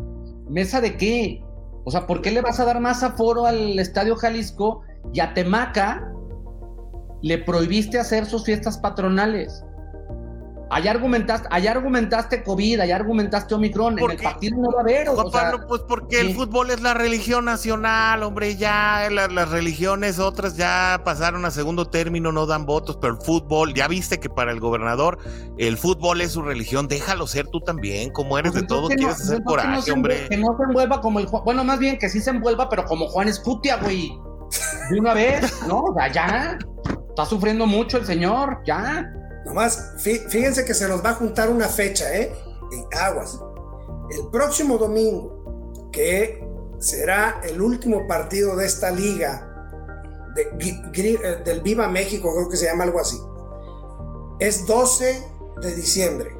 ¿Mesa 0.49 0.81
de 0.81 0.97
qué? 0.97 1.43
O 1.85 1.91
sea, 1.91 2.05
¿por 2.05 2.21
qué 2.21 2.31
le 2.31 2.41
vas 2.41 2.59
a 2.59 2.65
dar 2.65 2.79
más 2.79 3.03
aforo 3.03 3.45
al 3.45 3.79
Estadio 3.79 4.15
Jalisco 4.15 4.81
y 5.13 5.19
a 5.19 5.33
Temaca 5.33 6.13
le 7.21 7.37
prohibiste 7.39 7.99
hacer 7.99 8.25
sus 8.25 8.45
fiestas 8.45 8.77
patronales? 8.77 9.63
Allá 10.73 10.91
argumentaste, 10.91 11.47
allá 11.51 11.71
argumentaste 11.71 12.43
COVID, 12.43 12.79
allá 12.79 12.95
argumentaste 12.95 13.53
Omicron, 13.53 13.99
en 13.99 14.11
el 14.11 14.17
partido 14.17 14.57
no 14.57 14.71
va 14.71 14.79
a 14.79 14.81
haber. 14.81 15.09
O 15.09 15.29
Pablo, 15.29 15.67
pues 15.67 15.81
porque 15.87 16.19
el 16.19 16.33
fútbol 16.33 16.71
es 16.71 16.81
la 16.81 16.95
religión 16.95 17.45
nacional, 17.45 18.23
hombre, 18.23 18.55
ya 18.55 19.07
las 19.11 19.49
religiones 19.49 20.17
otras 20.17 20.57
ya 20.57 21.01
pasaron 21.05 21.45
a 21.45 21.51
segundo 21.51 21.85
término, 21.85 22.31
no 22.31 22.47
dan 22.47 22.65
votos, 22.65 22.97
pero 22.99 23.13
el 23.13 23.21
fútbol, 23.21 23.73
ya 23.75 23.87
viste 23.87 24.19
que 24.19 24.29
para 24.29 24.51
el 24.51 24.59
gobernador 24.59 25.19
el 25.59 25.77
fútbol 25.77 26.21
es 26.21 26.31
su 26.31 26.41
religión, 26.41 26.87
déjalo 26.87 27.27
ser 27.27 27.47
tú 27.47 27.61
también, 27.61 28.09
como 28.09 28.39
eres 28.39 28.53
pues 28.53 28.63
de 28.63 28.67
todo, 28.67 28.87
quieres 28.87 29.21
hacer 29.21 29.43
coraje, 29.43 29.91
hombre. 29.91 30.27
Que 30.27 30.37
no 30.37 30.57
se 30.57 30.63
envuelva 30.63 31.01
como 31.01 31.19
el 31.19 31.27
bueno, 31.45 31.63
más 31.63 31.77
bien 31.77 31.99
que 31.99 32.09
sí 32.09 32.19
se 32.19 32.31
envuelva, 32.31 32.67
pero 32.69 32.85
como 32.85 33.07
Juan 33.07 33.27
Escutia, 33.27 33.77
güey. 33.77 34.17
De 34.89 34.99
una 34.99 35.13
vez, 35.13 35.61
¿no? 35.67 35.81
O 35.81 35.93
sea, 35.93 36.11
ya. 36.11 36.57
Está 37.09 37.25
sufriendo 37.25 37.67
mucho 37.67 37.97
el 37.97 38.05
señor, 38.05 38.59
ya. 38.65 39.07
Nomás, 39.45 39.93
fíjense 39.97 40.65
que 40.65 40.73
se 40.73 40.87
nos 40.87 41.03
va 41.03 41.11
a 41.11 41.15
juntar 41.15 41.49
una 41.49 41.67
fecha, 41.67 42.13
¿eh? 42.15 42.33
aguas. 42.99 43.39
El 44.11 44.27
próximo 44.29 44.77
domingo, 44.77 45.89
que 45.91 46.45
será 46.79 47.41
el 47.43 47.61
último 47.61 48.07
partido 48.07 48.55
de 48.55 48.65
esta 48.65 48.91
liga, 48.91 49.49
eh, 50.35 51.41
del 51.45 51.61
Viva 51.61 51.87
México, 51.87 52.33
creo 52.35 52.49
que 52.49 52.57
se 52.57 52.65
llama 52.65 52.83
algo 52.83 52.99
así, 52.99 53.19
es 54.39 54.65
12 54.65 55.23
de 55.61 55.75
diciembre. 55.75 56.35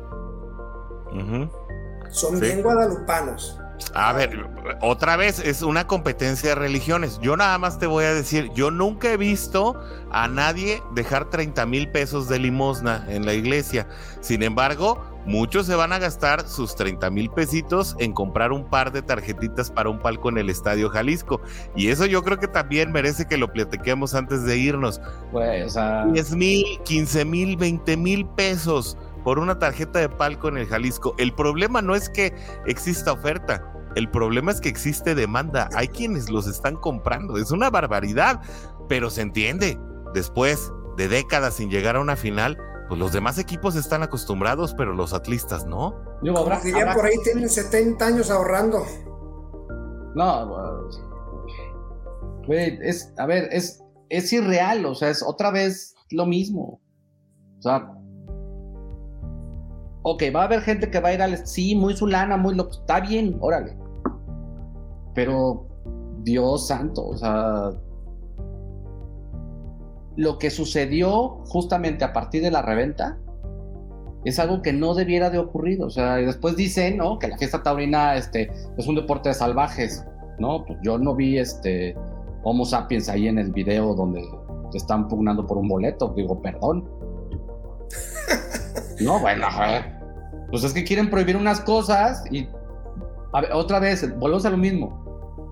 Son 2.10 2.40
bien 2.40 2.62
guadalupanos. 2.62 3.60
A 3.94 4.14
ver, 4.14 4.46
otra 4.82 5.16
vez 5.16 5.40
es 5.40 5.62
una 5.62 5.88
competencia 5.88 6.50
de 6.50 6.56
religiones. 6.56 7.20
Yo 7.22 7.38
nada 7.38 7.58
más 7.58 7.80
te 7.80 7.88
voy 7.88 8.06
a 8.06 8.14
decir, 8.14 8.50
yo 8.54 8.72
nunca 8.72 9.12
he 9.12 9.18
visto 9.18 9.80
a 10.12 10.28
nadie 10.28 10.82
dejar 10.94 11.30
30 11.30 11.66
mil 11.66 11.90
pesos 11.90 12.28
de 12.28 12.40
limosna 12.40 13.06
en 13.10 13.26
la 13.26 13.34
iglesia. 13.34 13.88
Sin 14.22 14.44
embargo, 14.44 15.04
muchos 15.26 15.66
se 15.66 15.76
van 15.76 15.94
a 15.94 16.00
gastar 16.00 16.48
sus 16.48 16.76
30 16.76 17.10
mil 17.12 17.30
pesitos 17.30 17.96
en 18.00 18.14
comprar 18.14 18.52
un 18.52 18.70
par 18.70 18.92
de 18.92 19.02
tarjetitas 19.02 19.72
para 19.72 19.90
un 19.90 20.00
palco 20.00 20.30
en 20.30 20.38
el 20.38 20.50
Estadio 20.50 20.90
Jalisco. 20.90 21.42
Y 21.76 21.90
eso 21.90 22.06
yo 22.06 22.24
creo 22.24 22.40
que 22.40 22.48
también 22.48 22.92
merece 22.92 23.28
que 23.28 23.38
lo 23.38 23.52
platiquemos 23.52 24.16
antes 24.16 24.44
de 24.44 24.58
irnos. 24.58 25.02
Pues, 25.32 25.66
o 25.66 25.70
sea... 25.70 26.06
10 26.06 26.36
mil, 26.36 26.66
15 26.84 27.26
mil, 27.26 27.58
20 27.58 27.98
mil 27.98 28.26
pesos 28.26 28.98
por 29.24 29.40
una 29.40 29.58
tarjeta 29.58 30.00
de 30.00 30.10
palco 30.10 30.48
en 30.50 30.58
el 30.58 30.68
Jalisco. 30.68 31.16
El 31.18 31.34
problema 31.34 31.82
no 31.82 31.96
es 31.96 32.10
que 32.10 32.36
exista 32.66 33.14
oferta, 33.14 33.73
el 33.96 34.10
problema 34.10 34.52
es 34.52 34.62
que 34.62 34.70
existe 34.70 35.16
demanda. 35.16 35.70
Hay 35.76 35.88
quienes 35.88 36.30
los 36.30 36.48
están 36.48 36.76
comprando. 36.76 37.38
Es 37.38 37.52
una 37.52 37.70
barbaridad, 37.70 38.42
pero 38.88 39.10
se 39.10 39.22
entiende. 39.22 39.80
Después 40.14 40.72
de 40.98 41.08
décadas 41.08 41.56
sin 41.56 41.70
llegar 41.70 41.96
a 41.96 42.00
una 42.00 42.16
final, 42.16 42.58
pues 42.88 43.00
los 43.00 43.14
demás 43.14 43.38
equipos 43.40 43.76
están 43.76 44.04
acostumbrados, 44.04 44.74
pero 44.76 44.94
los 44.94 45.14
atlistas 45.14 45.66
no. 45.66 45.96
Yo, 46.22 46.38
habrá, 46.38 46.60
por 46.94 47.06
ahí 47.06 47.16
tienen 47.24 47.50
70 47.50 48.06
años 48.06 48.30
ahorrando. 48.30 48.86
No, 50.16 50.90
es, 52.50 53.14
a 53.18 53.26
ver, 53.26 53.50
es, 53.52 53.82
es 54.10 54.32
irreal, 54.34 54.86
o 54.86 54.96
sea, 54.96 55.10
es 55.10 55.24
otra 55.24 55.52
vez 55.52 55.96
lo 56.12 56.26
mismo. 56.26 56.82
O 57.58 57.62
sea, 57.62 57.90
ok, 60.04 60.24
va 60.36 60.42
a 60.42 60.46
haber 60.46 60.62
gente 60.62 60.92
que 60.92 61.00
va 61.00 61.10
a 61.10 61.14
ir 61.14 61.22
al... 61.22 61.48
Sí, 61.48 61.76
muy 61.76 61.96
sulana, 61.96 62.38
muy 62.38 62.56
loco. 62.56 62.72
Está 62.82 63.00
bien, 63.00 63.38
órale. 63.40 63.76
Pero, 65.14 65.68
Dios 66.24 66.68
santo, 66.68 67.06
o 67.06 67.18
sea... 67.18 67.72
Lo 70.16 70.38
que 70.38 70.52
sucedió 70.52 71.42
justamente 71.46 72.06
a 72.06 72.14
partir 72.14 72.44
de 72.44 72.52
la 72.52 72.62
reventa 72.62 73.18
es 74.26 74.40
algo 74.40 74.62
que 74.62 74.72
no 74.72 74.94
debiera 74.94 75.30
de 75.30 75.40
ocurrir. 75.40 75.82
O 75.84 75.90
sea, 75.90 76.22
y 76.22 76.26
después 76.26 76.56
dicen, 76.56 76.98
¿no? 76.98 77.20
Que 77.20 77.28
la 77.28 77.38
fiesta 77.38 77.64
taurina 77.64 78.16
este, 78.16 78.52
es 78.78 78.88
un 78.88 78.96
deporte 78.96 79.30
de 79.30 79.36
salvajes. 79.36 80.06
No, 80.40 80.66
pues 80.66 80.80
yo 80.84 80.98
no 80.98 81.16
vi 81.16 81.38
este 81.38 81.96
Homo 82.44 82.66
sapiens 82.66 83.10
ahí 83.10 83.28
en 83.28 83.38
el 83.38 83.52
video 83.52 83.96
donde 83.96 84.22
te 84.72 84.78
están 84.78 85.08
pugnando 85.08 85.46
por 85.46 85.58
un 85.58 85.68
boleto. 85.68 86.14
Digo, 86.16 86.42
perdón. 86.42 86.88
No, 89.02 89.20
bueno, 89.20 89.48
pues 90.52 90.64
es 90.64 90.72
que 90.72 90.84
quieren 90.84 91.10
prohibir 91.10 91.36
unas 91.36 91.60
cosas 91.60 92.24
y 92.32 92.48
otra 93.52 93.80
vez, 93.80 94.08
volvemos 94.20 94.46
a 94.46 94.52
lo 94.52 94.58
mismo. 94.58 95.03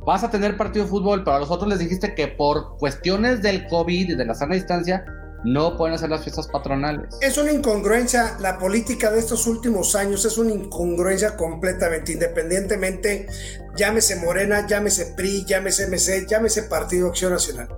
Vas 0.06 0.24
a 0.24 0.32
tener 0.32 0.58
partido 0.58 0.86
de 0.86 0.92
fútbol, 0.92 1.24
pero 1.24 1.36
a 1.36 1.40
los 1.40 1.52
otros 1.52 1.70
les 1.70 1.80
dijiste 1.80 2.16
que 2.16 2.28
por 2.28 2.78
cuestiones 2.78 3.42
del 3.42 3.68
COVID 3.68 4.10
y 4.10 4.16
de 4.16 4.26
la 4.26 4.34
sana 4.34 4.56
distancia 4.56 5.06
no 5.44 5.78
pueden 5.78 5.96
hacer 5.96 6.10
las 6.10 6.24
fiestas 6.24 6.48
patronales. 6.48 7.16
Es 7.22 7.38
una 7.38 7.52
incongruencia, 7.52 8.38
la 8.40 8.58
política 8.58 9.12
de 9.12 9.20
estos 9.20 9.48
últimos 9.48 9.96
años 9.96 10.24
es 10.26 10.38
una 10.38 10.52
incongruencia 10.52 11.36
completamente, 11.36 12.12
independientemente, 12.14 13.28
llámese 13.76 14.18
Morena, 14.18 14.68
llámese 14.68 15.14
PRI, 15.16 15.46
llámese 15.46 15.88
MC, 15.88 16.28
llámese 16.28 16.64
Partido 16.64 17.08
Acción 17.08 17.32
Nacional. 17.34 17.70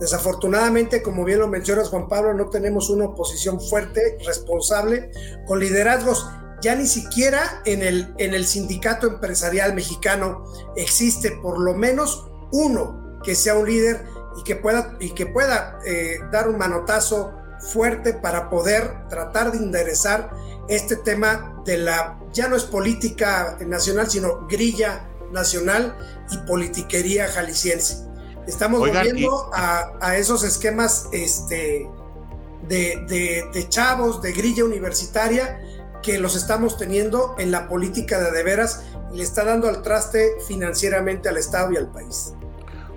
Desafortunadamente, 0.00 1.02
como 1.02 1.24
bien 1.24 1.40
lo 1.40 1.48
mencionas 1.48 1.88
Juan 1.88 2.08
Pablo, 2.08 2.34
no 2.34 2.50
tenemos 2.50 2.90
una 2.90 3.06
oposición 3.06 3.60
fuerte, 3.60 4.18
responsable, 4.24 5.10
con 5.46 5.58
liderazgos. 5.58 6.26
Ya 6.60 6.74
ni 6.74 6.86
siquiera 6.86 7.62
en 7.64 7.82
el, 7.82 8.14
en 8.18 8.34
el 8.34 8.46
sindicato 8.46 9.06
empresarial 9.06 9.74
mexicano 9.74 10.44
existe 10.76 11.32
por 11.42 11.60
lo 11.60 11.74
menos 11.74 12.26
uno 12.50 13.20
que 13.22 13.34
sea 13.34 13.54
un 13.54 13.66
líder 13.66 14.04
y 14.38 14.42
que 14.44 14.56
pueda, 14.56 14.96
y 15.00 15.10
que 15.10 15.26
pueda 15.26 15.78
eh, 15.84 16.18
dar 16.32 16.48
un 16.48 16.58
manotazo 16.58 17.34
fuerte 17.72 18.12
para 18.12 18.50
poder 18.50 19.08
tratar 19.08 19.52
de 19.52 19.58
enderezar 19.58 20.30
este 20.68 20.96
tema 20.96 21.62
de 21.64 21.78
la, 21.78 22.18
ya 22.32 22.48
no 22.48 22.56
es 22.56 22.64
política 22.64 23.56
nacional, 23.66 24.10
sino 24.10 24.46
grilla 24.46 25.08
nacional 25.32 25.96
y 26.30 26.38
politiquería 26.46 27.28
jalisciense. 27.28 28.06
Estamos 28.46 28.80
volviendo 28.80 29.50
a, 29.52 30.16
esos 30.16 30.42
esquemas 30.42 31.08
este, 31.12 31.86
de, 32.66 33.44
de, 33.52 33.68
chavos, 33.68 34.22
de 34.22 34.32
grilla 34.32 34.64
universitaria, 34.64 35.60
que 36.02 36.18
los 36.18 36.36
estamos 36.36 36.76
teniendo 36.76 37.34
en 37.38 37.50
la 37.50 37.68
política 37.68 38.20
de 38.20 38.30
de 38.30 38.42
veras 38.42 38.84
y 39.12 39.16
le 39.18 39.22
está 39.22 39.44
dando 39.44 39.68
al 39.68 39.82
traste 39.82 40.36
financieramente 40.46 41.28
al 41.28 41.36
Estado 41.36 41.72
y 41.72 41.76
al 41.76 41.90
país. 41.90 42.34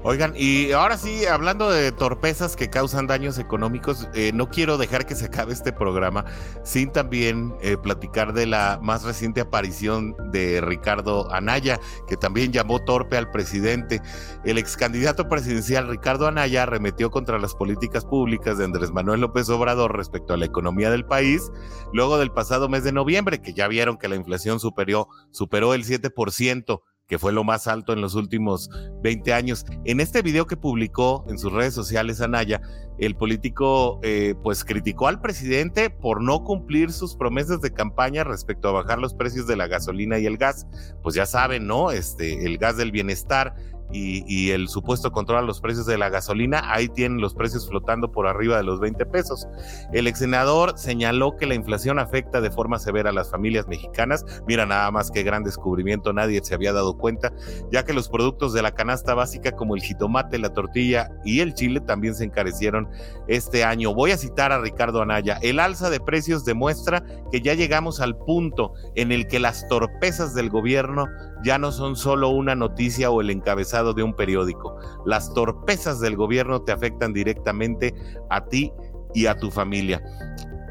Oigan, 0.03 0.33
y 0.35 0.71
ahora 0.71 0.97
sí, 0.97 1.27
hablando 1.27 1.69
de 1.69 1.91
torpezas 1.91 2.55
que 2.55 2.71
causan 2.71 3.05
daños 3.05 3.37
económicos, 3.37 4.09
eh, 4.15 4.31
no 4.33 4.49
quiero 4.49 4.79
dejar 4.79 5.05
que 5.05 5.13
se 5.13 5.25
acabe 5.25 5.53
este 5.53 5.71
programa 5.71 6.25
sin 6.63 6.91
también 6.91 7.53
eh, 7.61 7.77
platicar 7.77 8.33
de 8.33 8.47
la 8.47 8.79
más 8.81 9.03
reciente 9.03 9.41
aparición 9.41 10.15
de 10.31 10.59
Ricardo 10.59 11.31
Anaya, 11.31 11.79
que 12.07 12.17
también 12.17 12.51
llamó 12.51 12.83
torpe 12.83 13.15
al 13.15 13.29
presidente. 13.29 14.01
El 14.43 14.57
ex 14.57 14.75
candidato 14.75 15.29
presidencial 15.29 15.87
Ricardo 15.87 16.25
Anaya 16.25 16.63
arremetió 16.63 17.11
contra 17.11 17.37
las 17.37 17.53
políticas 17.53 18.03
públicas 18.03 18.57
de 18.57 18.65
Andrés 18.65 18.89
Manuel 18.89 19.21
López 19.21 19.49
Obrador 19.49 19.95
respecto 19.95 20.33
a 20.33 20.37
la 20.37 20.45
economía 20.45 20.89
del 20.89 21.05
país, 21.05 21.51
luego 21.93 22.17
del 22.17 22.31
pasado 22.31 22.69
mes 22.69 22.83
de 22.83 22.91
noviembre, 22.91 23.39
que 23.39 23.53
ya 23.53 23.67
vieron 23.67 23.99
que 23.99 24.07
la 24.07 24.15
inflación 24.15 24.59
superó, 24.59 25.09
superó 25.29 25.75
el 25.75 25.85
7% 25.85 26.81
que 27.11 27.19
fue 27.19 27.33
lo 27.33 27.43
más 27.43 27.67
alto 27.67 27.91
en 27.91 27.99
los 27.99 28.15
últimos 28.15 28.69
20 29.03 29.33
años. 29.33 29.65
En 29.83 29.99
este 29.99 30.21
video 30.21 30.47
que 30.47 30.55
publicó 30.55 31.25
en 31.27 31.37
sus 31.37 31.51
redes 31.51 31.73
sociales 31.73 32.21
Anaya, 32.21 32.61
el 32.99 33.17
político 33.17 33.99
eh, 34.01 34.33
pues 34.41 34.63
criticó 34.63 35.09
al 35.09 35.19
presidente 35.19 35.89
por 35.89 36.23
no 36.23 36.45
cumplir 36.45 36.89
sus 36.93 37.17
promesas 37.17 37.59
de 37.59 37.73
campaña 37.73 38.23
respecto 38.23 38.69
a 38.69 38.71
bajar 38.71 38.99
los 38.99 39.13
precios 39.13 39.45
de 39.45 39.57
la 39.57 39.67
gasolina 39.67 40.19
y 40.19 40.25
el 40.25 40.37
gas. 40.37 40.65
Pues 41.03 41.13
ya 41.13 41.25
saben, 41.25 41.67
¿no? 41.67 41.91
Este, 41.91 42.45
el 42.45 42.57
gas 42.57 42.77
del 42.77 42.93
bienestar 42.93 43.55
y, 43.93 44.51
el 44.51 44.67
supuesto 44.67 45.11
control 45.11 45.39
a 45.39 45.41
los 45.41 45.61
precios 45.61 45.85
de 45.85 45.97
la 45.97 46.09
gasolina, 46.09 46.61
ahí 46.71 46.89
tienen 46.89 47.21
los 47.21 47.33
precios 47.33 47.67
flotando 47.67 48.11
por 48.11 48.27
arriba 48.27 48.57
de 48.57 48.63
los 48.63 48.79
20 48.79 49.05
pesos. 49.07 49.47
El 49.93 50.07
ex 50.07 50.19
senador 50.19 50.77
señaló 50.77 51.35
que 51.37 51.45
la 51.45 51.55
inflación 51.55 51.99
afecta 51.99 52.41
de 52.41 52.51
forma 52.51 52.79
severa 52.79 53.09
a 53.09 53.13
las 53.13 53.29
familias 53.29 53.67
mexicanas. 53.67 54.25
Mira 54.47 54.65
nada 54.65 54.89
más 54.91 55.11
qué 55.11 55.23
gran 55.23 55.43
descubrimiento, 55.43 56.13
nadie 56.13 56.41
se 56.43 56.53
había 56.53 56.73
dado 56.73 56.97
cuenta, 56.97 57.33
ya 57.71 57.83
que 57.83 57.93
los 57.93 58.09
productos 58.09 58.53
de 58.53 58.61
la 58.61 58.71
canasta 58.71 59.13
básica 59.13 59.51
como 59.51 59.75
el 59.75 59.81
jitomate, 59.81 60.37
la 60.37 60.53
tortilla 60.53 61.11
y 61.23 61.39
el 61.39 61.53
chile 61.53 61.81
también 61.81 62.15
se 62.15 62.25
encarecieron 62.25 62.89
este 63.27 63.63
año. 63.63 63.93
Voy 63.93 64.11
a 64.11 64.17
citar 64.17 64.51
a 64.51 64.59
Ricardo 64.59 65.01
Anaya, 65.01 65.39
el 65.41 65.59
alza 65.59 65.89
de 65.89 65.99
precios 65.99 66.45
demuestra 66.45 67.03
que 67.31 67.41
ya 67.41 67.53
llegamos 67.53 68.01
al 68.01 68.17
punto 68.17 68.73
en 68.95 69.11
el 69.11 69.27
que 69.27 69.39
las 69.39 69.67
torpezas 69.67 70.33
del 70.33 70.49
gobierno 70.49 71.07
ya 71.43 71.57
no 71.57 71.71
son 71.71 71.95
solo 71.95 72.29
una 72.29 72.55
noticia 72.55 73.09
o 73.09 73.21
el 73.21 73.29
encabezado 73.29 73.80
de 73.83 74.03
un 74.03 74.13
periódico. 74.13 74.75
Las 75.05 75.33
torpezas 75.33 75.99
del 75.99 76.15
gobierno 76.15 76.61
te 76.61 76.71
afectan 76.71 77.13
directamente 77.13 77.93
a 78.29 78.45
ti 78.45 78.71
y 79.13 79.25
a 79.25 79.37
tu 79.37 79.51
familia. 79.51 80.01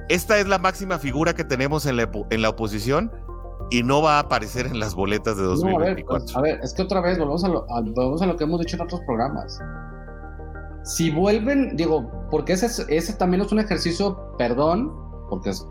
Esta 0.08 0.38
es 0.38 0.48
la 0.48 0.58
máxima 0.58 0.98
figura 0.98 1.34
que 1.34 1.44
tenemos 1.44 1.86
en 1.86 1.96
la, 1.96 2.10
en 2.30 2.42
la 2.42 2.48
oposición 2.48 3.12
y 3.70 3.82
no 3.82 4.02
va 4.02 4.16
a 4.16 4.20
aparecer 4.20 4.66
en 4.66 4.80
las 4.80 4.94
boletas 4.94 5.36
de 5.36 5.44
2024. 5.44 6.24
Pues, 6.24 6.36
a, 6.36 6.40
ver, 6.40 6.60
es 6.62 6.74
que 6.74 6.82
otra 6.82 7.00
vez 7.00 7.18
volvemos 7.18 7.44
a, 7.44 7.48
lo, 7.48 7.66
a 7.70 7.80
lo 8.26 8.36
que 8.36 8.44
hemos 8.44 8.60
dicho 8.60 8.76
en 8.76 8.82
otros 8.82 9.00
programas. 9.06 9.60
Si 10.82 11.10
vuelven, 11.10 11.76
digo, 11.76 12.10
porque 12.30 12.54
ese, 12.54 12.84
ese 12.88 13.12
también 13.14 13.42
es 13.42 13.52
un 13.52 13.60
ejercicio, 13.60 14.34
perdón, 14.38 14.92
porque 15.28 15.50
es 15.50 15.66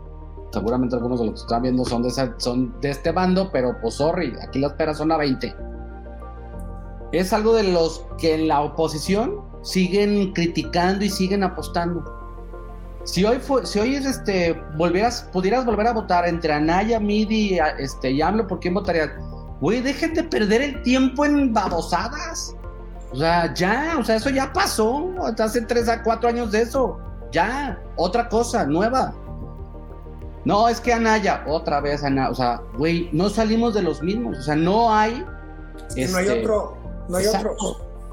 seguramente 0.52 0.96
algunos 0.96 1.20
de 1.20 1.26
los 1.26 1.34
que 1.34 1.40
están 1.42 1.62
viendo 1.62 1.84
son 1.84 2.02
de, 2.02 2.10
son 2.38 2.80
de 2.80 2.90
este 2.90 3.12
bando, 3.12 3.50
pero 3.52 3.76
pues 3.80 3.94
sorry, 3.94 4.32
aquí 4.46 4.58
las 4.58 4.72
peras 4.74 4.98
son 4.98 5.12
a 5.12 5.16
20. 5.16 5.54
Es 7.12 7.32
algo 7.32 7.54
de 7.54 7.64
los 7.64 8.04
que 8.18 8.34
en 8.34 8.48
la 8.48 8.60
oposición 8.60 9.40
siguen 9.62 10.32
criticando 10.32 11.04
y 11.04 11.10
siguen 11.10 11.42
apostando. 11.42 12.04
Si 13.04 13.24
hoy, 13.24 13.38
fue, 13.38 13.66
si 13.66 13.78
hoy 13.78 13.94
es 13.94 14.04
este, 14.04 14.52
volvieras, 14.76 15.28
pudieras 15.32 15.64
volver 15.64 15.86
a 15.86 15.92
votar 15.92 16.28
entre 16.28 16.52
Anaya, 16.52 17.00
Midi 17.00 17.58
este, 17.78 18.10
y 18.10 18.20
AMLO, 18.20 18.46
¿por 18.46 18.60
quién 18.60 18.74
votarías? 18.74 19.10
Güey, 19.60 19.80
déjate 19.80 20.22
perder 20.24 20.62
el 20.62 20.82
tiempo 20.82 21.24
en 21.24 21.52
babosadas. 21.52 22.54
O 23.12 23.16
sea, 23.16 23.52
ya, 23.54 23.96
o 23.98 24.04
sea, 24.04 24.16
eso 24.16 24.30
ya 24.30 24.52
pasó. 24.52 25.10
Hace 25.38 25.62
3 25.62 25.88
a 25.88 26.02
4 26.02 26.28
años 26.28 26.52
de 26.52 26.62
eso. 26.62 26.98
Ya, 27.32 27.82
otra 27.96 28.28
cosa, 28.28 28.64
nueva. 28.66 29.14
No, 30.44 30.68
es 30.68 30.80
que 30.80 30.92
Anaya, 30.92 31.44
otra 31.46 31.80
vez 31.80 32.02
Anaya, 32.02 32.30
o 32.30 32.34
sea, 32.34 32.62
güey, 32.78 33.10
no 33.12 33.28
salimos 33.28 33.74
de 33.74 33.82
los 33.82 34.02
mismos, 34.02 34.38
o 34.38 34.42
sea, 34.42 34.56
no 34.56 34.92
hay. 34.92 35.20
no 35.20 35.26
hay 35.96 36.02
este, 36.04 36.40
otro, 36.40 36.78
no 37.10 37.16
hay 37.18 37.26
otro. 37.26 37.56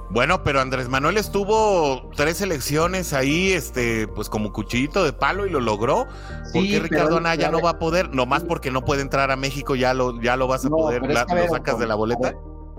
Bueno, 0.10 0.42
pero 0.44 0.62
Andrés 0.62 0.88
Manuel 0.88 1.18
estuvo 1.18 2.10
tres 2.16 2.42
elecciones 2.42 3.12
ahí, 3.12 3.52
este, 3.52 4.08
pues 4.08 4.30
como 4.30 4.54
cuchillito 4.54 5.04
de 5.04 5.12
palo 5.12 5.46
y 5.46 5.50
lo 5.50 5.60
logró. 5.60 6.08
¿Por 6.54 6.64
qué 6.64 6.80
Ricardo 6.80 7.18
Anaya 7.18 7.52
no 7.52 7.60
va 7.60 7.72
a 7.72 7.80
poder? 7.80 8.14
Nomás 8.16 8.44
porque 8.44 8.72
no 8.72 8.86
puede 8.86 9.02
entrar 9.02 9.32
a 9.32 9.36
México, 9.36 9.76
ya 9.76 9.94
lo, 9.94 10.22
ya 10.22 10.38
lo 10.38 10.48
vas 10.48 10.66
a 10.66 10.70
poder, 10.70 11.02
lo 11.02 11.48
sacas 11.50 11.78
de 11.78 11.88
la 11.88 11.96
boleta. 11.96 12.34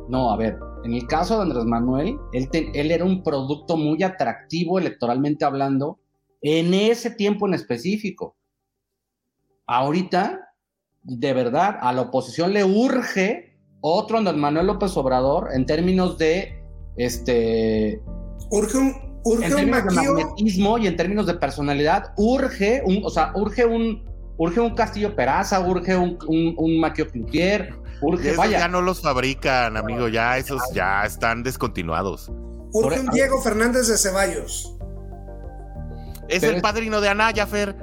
no, 0.09 0.33
a 0.33 0.37
ver, 0.37 0.59
en 0.85 0.95
el 0.95 1.07
caso 1.07 1.37
de 1.37 1.43
Andrés 1.43 1.65
Manuel, 1.67 2.17
él, 2.33 2.49
él 2.53 2.91
era 2.91 3.05
un 3.05 3.23
producto 3.23 3.77
muy 3.77 4.03
atractivo 4.03 4.79
electoralmente 4.79 5.45
hablando 5.45 5.99
en 6.41 6.73
ese 6.73 7.11
tiempo 7.11 7.47
en 7.47 7.55
específico 7.55 8.39
ahorita, 9.69 10.55
de 11.05 11.33
verdad, 11.33 11.79
a 11.81 11.93
la 11.93 12.03
oposición 12.03 12.53
le 12.53 12.64
urge 12.64 13.47
otro 13.81 14.18
Andrés 14.18 14.37
Manuel 14.37 14.66
López 14.66 14.97
Obrador 14.97 15.51
en 15.53 15.66
términos 15.66 16.18
de 16.18 16.62
este. 16.97 18.03
Urge 18.51 18.79
un, 18.79 19.20
urge 19.24 19.47
en 19.47 19.55
términos 19.55 19.85
de 19.85 19.93
magnetismo 19.93 20.79
y 20.79 20.87
en 20.87 20.97
términos 20.97 21.26
de 21.26 21.35
personalidad, 21.35 22.12
urge 22.16 22.83
un, 22.85 23.03
o 23.05 23.11
sea, 23.11 23.33
urge 23.35 23.64
un, 23.64 24.05
urge 24.37 24.61
un 24.61 24.74
Castillo 24.74 25.14
Peraza, 25.14 25.61
urge 25.61 25.97
un, 25.97 26.18
un, 26.26 26.55
un 26.57 26.81
Maquio 26.81 27.09
Cloutier, 27.09 27.74
urge, 28.01 28.35
vaya. 28.37 28.61
ya 28.61 28.68
no 28.68 28.81
los 28.81 29.03
fabrican, 29.03 29.76
amigo, 29.76 30.09
ya 30.09 30.39
esos 30.39 30.62
ya 30.72 31.05
están 31.05 31.43
descontinuados. 31.43 32.31
Urge 32.72 33.01
un 33.01 33.07
Diego 33.09 33.41
Fernández 33.41 33.89
de 33.89 33.97
Ceballos. 33.97 34.74
Es 36.29 36.43
el 36.43 36.61
padrino 36.61 37.01
de 37.01 37.09
Anaya, 37.09 37.47
Fer. 37.47 37.74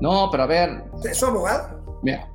No, 0.00 0.30
pero 0.30 0.44
a 0.44 0.46
ver. 0.46 0.84
¿Es 1.04 1.18
su 1.18 1.26
abogado? 1.26 2.00
Mira, 2.02 2.30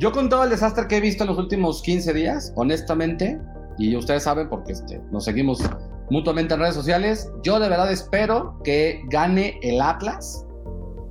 yo 0.00 0.12
con 0.12 0.30
todo 0.30 0.44
el 0.44 0.50
desastre 0.50 0.88
que 0.88 0.96
he 0.96 1.00
visto 1.00 1.24
en 1.24 1.28
los 1.28 1.38
últimos 1.38 1.82
15 1.82 2.14
días, 2.14 2.54
honestamente, 2.56 3.38
y 3.76 3.94
ustedes 3.94 4.22
saben 4.22 4.48
porque 4.48 4.72
este, 4.72 4.98
nos 5.10 5.26
seguimos 5.26 5.62
mutuamente 6.08 6.54
en 6.54 6.60
redes 6.60 6.74
sociales, 6.74 7.30
yo 7.42 7.60
de 7.60 7.68
verdad 7.68 7.92
espero 7.92 8.58
que 8.64 9.02
gane 9.10 9.60
el 9.62 9.78
Atlas 9.78 10.46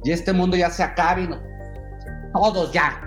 y 0.03 0.11
este 0.11 0.33
mundo 0.33 0.57
ya 0.57 0.71
se 0.71 0.81
acabe. 0.81 1.27
¿no? 1.27 1.37
todos 2.33 2.71
ya. 2.73 2.99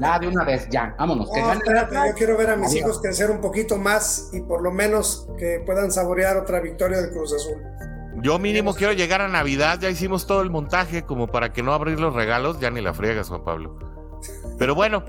Ya, 0.00 0.18
de 0.18 0.28
una 0.28 0.44
vez, 0.44 0.68
ya, 0.70 0.94
vámonos. 0.98 1.30
que 1.32 1.40
yo 1.40 2.14
quiero 2.14 2.36
ver 2.36 2.50
a 2.50 2.56
mis 2.56 2.74
hijos 2.74 3.00
crecer 3.00 3.30
un 3.30 3.40
poquito 3.40 3.78
más 3.78 4.28
y 4.34 4.42
por 4.42 4.60
lo 4.60 4.70
menos 4.70 5.28
que 5.38 5.62
puedan 5.64 5.90
saborear 5.90 6.36
otra 6.36 6.60
victoria 6.60 7.00
del 7.00 7.10
Cruz 7.10 7.32
Azul. 7.32 7.62
Yo 8.22 8.38
mínimo 8.38 8.74
quiero 8.74 8.92
llegar 8.92 9.22
a 9.22 9.28
Navidad, 9.28 9.78
ya 9.80 9.88
hicimos 9.88 10.26
todo 10.26 10.42
el 10.42 10.50
montaje 10.50 11.04
como 11.04 11.28
para 11.28 11.54
que 11.54 11.62
no 11.62 11.72
abrir 11.72 11.98
los 11.98 12.14
regalos, 12.14 12.60
ya 12.60 12.70
ni 12.70 12.82
la 12.82 12.92
friegas, 12.92 13.28
Juan 13.28 13.44
Pablo. 13.44 13.91
Pero 14.62 14.76
bueno, 14.76 15.02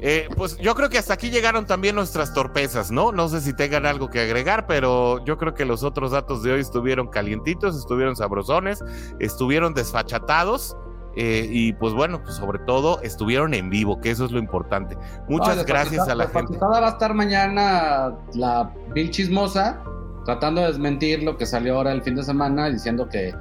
eh, 0.00 0.30
pues 0.34 0.56
yo 0.56 0.74
creo 0.74 0.88
que 0.88 0.96
hasta 0.96 1.12
aquí 1.12 1.28
llegaron 1.28 1.66
también 1.66 1.94
nuestras 1.94 2.32
torpezas, 2.32 2.90
¿no? 2.90 3.12
No 3.12 3.28
sé 3.28 3.42
si 3.42 3.52
tengan 3.52 3.84
algo 3.84 4.08
que 4.08 4.18
agregar, 4.18 4.66
pero 4.66 5.22
yo 5.26 5.36
creo 5.36 5.52
que 5.52 5.66
los 5.66 5.82
otros 5.82 6.12
datos 6.12 6.42
de 6.42 6.52
hoy 6.52 6.60
estuvieron 6.62 7.08
calientitos, 7.08 7.76
estuvieron 7.76 8.16
sabrosones, 8.16 8.82
estuvieron 9.20 9.74
desfachatados. 9.74 10.74
Eh, 11.16 11.46
y 11.50 11.74
pues 11.74 11.92
bueno, 11.92 12.22
pues 12.22 12.36
sobre 12.36 12.60
todo 12.60 13.02
estuvieron 13.02 13.52
en 13.52 13.68
vivo, 13.68 14.00
que 14.00 14.10
eso 14.10 14.24
es 14.24 14.30
lo 14.30 14.38
importante. 14.38 14.96
Muchas 15.28 15.66
gracias 15.66 16.08
a 16.08 16.14
la 16.14 16.28
gente. 16.28 16.56
va 16.56 16.86
a 16.86 16.88
estar 16.88 17.12
mañana 17.12 18.14
la 18.32 18.72
Bill 18.94 19.10
Chismosa 19.10 19.82
tratando 20.24 20.62
de 20.62 20.68
desmentir 20.68 21.22
lo 21.22 21.36
que 21.36 21.44
salió 21.44 21.76
ahora 21.76 21.92
el 21.92 22.00
fin 22.00 22.14
de 22.14 22.22
semana 22.22 22.70
diciendo 22.70 23.06
que, 23.06 23.34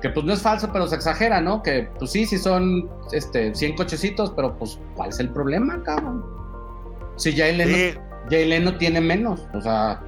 que 0.00 0.10
pues 0.10 0.24
no 0.24 0.32
es 0.32 0.42
falso, 0.42 0.70
pero 0.72 0.86
se 0.86 0.96
exagera, 0.96 1.40
¿no? 1.40 1.62
Que 1.62 1.88
pues 1.98 2.12
sí, 2.12 2.26
sí 2.26 2.38
son 2.38 2.88
este, 3.12 3.54
100 3.54 3.76
cochecitos, 3.76 4.32
pero 4.36 4.56
pues 4.56 4.78
¿cuál 4.94 5.10
es 5.10 5.20
el 5.20 5.30
problema, 5.30 5.82
cabrón? 5.82 6.24
Si 7.16 7.36
Jalen, 7.36 7.98
no, 8.30 8.70
no 8.70 8.78
tiene 8.78 9.00
menos, 9.00 9.46
o 9.54 9.60
sea 9.60 10.00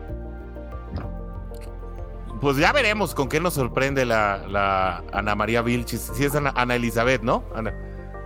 pues 2.40 2.56
ya 2.56 2.72
veremos 2.72 3.14
con 3.14 3.28
qué 3.28 3.38
nos 3.38 3.54
sorprende 3.54 4.06
la, 4.06 5.02
Ana 5.12 5.34
María 5.34 5.62
Vilchis. 5.62 6.10
Si 6.14 6.24
es 6.24 6.34
Ana, 6.34 6.74
Elizabeth, 6.74 7.22
¿no? 7.22 7.44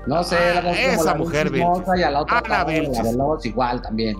no 0.06 0.22
sé, 0.22 0.36
ah, 0.36 0.70
esa 0.70 1.14
mujer 1.14 1.50
Vilchis. 1.50 1.88
Ana 2.28 2.64
Vilchis. 2.64 3.44
igual 3.44 3.82
también. 3.82 4.16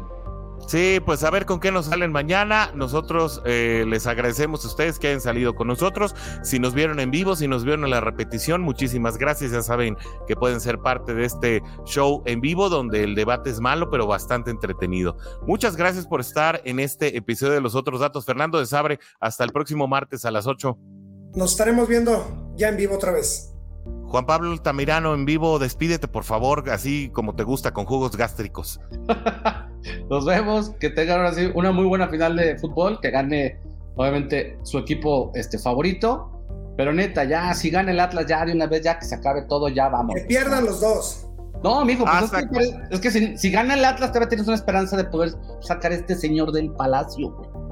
Sí, 0.67 1.01
pues 1.05 1.23
a 1.25 1.31
ver 1.31 1.47
con 1.47 1.61
qué 1.61 1.71
nos 1.71 1.87
salen 1.87 2.11
mañana. 2.13 2.71
Nosotros 2.75 3.43
eh, 3.45 3.85
les 3.87 4.07
agradecemos 4.07 4.65
a 4.65 4.69
ustedes 4.69 4.99
que 4.99 5.09
hayan 5.09 5.21
salido 5.21 5.55
con 5.55 5.69
nosotros. 5.69 6.15
Si 6.43 6.59
nos 6.59 6.75
vieron 6.75 7.01
en 7.01 7.11
vivo, 7.11 7.37
si 7.37 7.49
nos 7.49 7.65
vieron 7.65 7.85
en 7.85 7.91
la 7.91 8.01
repetición, 8.01 8.63
muchísimas 8.63 9.19
gracias. 9.19 9.53
Ya 9.53 9.63
saben 9.63 9.97
que 10.27 10.37
pueden 10.37 10.61
ser 10.61 10.79
parte 10.79 11.15
de 11.15 11.25
este 11.25 11.63
show 11.85 12.23
en 12.27 12.41
vivo 12.41 12.69
donde 12.69 13.05
el 13.05 13.15
debate 13.15 13.51
es 13.51 13.61
malo, 13.61 13.91
pero 13.91 14.07
bastante 14.07 14.51
entretenido. 14.51 15.17
Muchas 15.47 15.77
gracias 15.77 16.07
por 16.07 16.21
estar 16.21 16.63
en 16.65 16.81
este 16.81 17.17
episodio 17.17 17.53
de 17.53 17.61
Los 17.61 17.75
Otros 17.75 18.01
Datos. 18.01 18.25
Fernando 18.25 18.59
de 18.59 18.67
Sabre, 18.67 18.99
hasta 19.21 19.45
el 19.45 19.53
próximo 19.53 19.87
martes 19.87 20.25
a 20.25 20.31
las 20.31 20.47
8. 20.47 20.79
Nos 21.35 21.53
estaremos 21.53 21.89
viendo 21.89 22.53
ya 22.57 22.69
en 22.69 22.77
vivo 22.77 22.95
otra 22.95 23.13
vez. 23.13 23.55
Juan 24.07 24.27
Pablo 24.27 24.53
Altamirano 24.53 25.15
en 25.15 25.25
vivo, 25.25 25.59
despídete 25.59 26.09
por 26.09 26.25
favor, 26.25 26.71
así 26.71 27.11
como 27.13 27.35
te 27.35 27.43
gusta, 27.43 27.73
con 27.73 27.85
jugos 27.85 28.17
gástricos. 28.17 28.81
Nos 30.11 30.25
vemos, 30.25 30.71
que 30.81 30.91
tengan 30.91 31.19
ahora 31.19 31.35
sí 31.35 31.51
una 31.55 31.73
muy 31.73 31.85
buena 31.85 32.09
final 32.09 32.37
de 32.37 32.59
fútbol, 32.59 33.01
que 33.01 33.11
gane 33.11 33.59
obviamente 33.97 34.59
su 34.63 34.79
equipo 34.79 35.33
este, 35.35 35.59
favorito. 35.59 36.31
Pero 36.77 36.93
neta, 36.93 37.25
ya, 37.25 37.55
si 37.55 37.71
gana 37.71 37.93
el 37.93 38.01
Atlas, 38.01 38.27
ya 38.27 38.45
de 38.45 38.53
una 38.53 38.67
vez, 38.67 38.83
ya 38.83 38.99
que 38.99 39.05
se 39.05 39.15
acabe 39.15 39.43
todo, 39.43 39.69
ya 39.69 39.89
vamos. 39.89 40.15
Que 40.17 40.23
pierdan 40.23 40.65
los 40.65 40.81
dos. 40.81 41.27
No, 41.63 41.81
amigo, 41.81 42.05
pues 42.05 42.75
es 42.91 43.01
que, 43.01 43.11
si, 43.11 43.39
si, 43.39 43.51
gana 43.51 43.75
el 43.75 43.85
Atlas, 43.85 44.11
todavía 44.11 44.29
tienes 44.29 44.47
una 44.47 44.57
esperanza 44.57 44.97
de 44.97 45.05
poder 45.05 45.33
sacar 45.61 45.93
a 45.93 45.95
este 45.95 46.15
señor 46.15 46.53
del 46.53 46.71
palacio, 46.73 47.31
güey. 47.31 47.64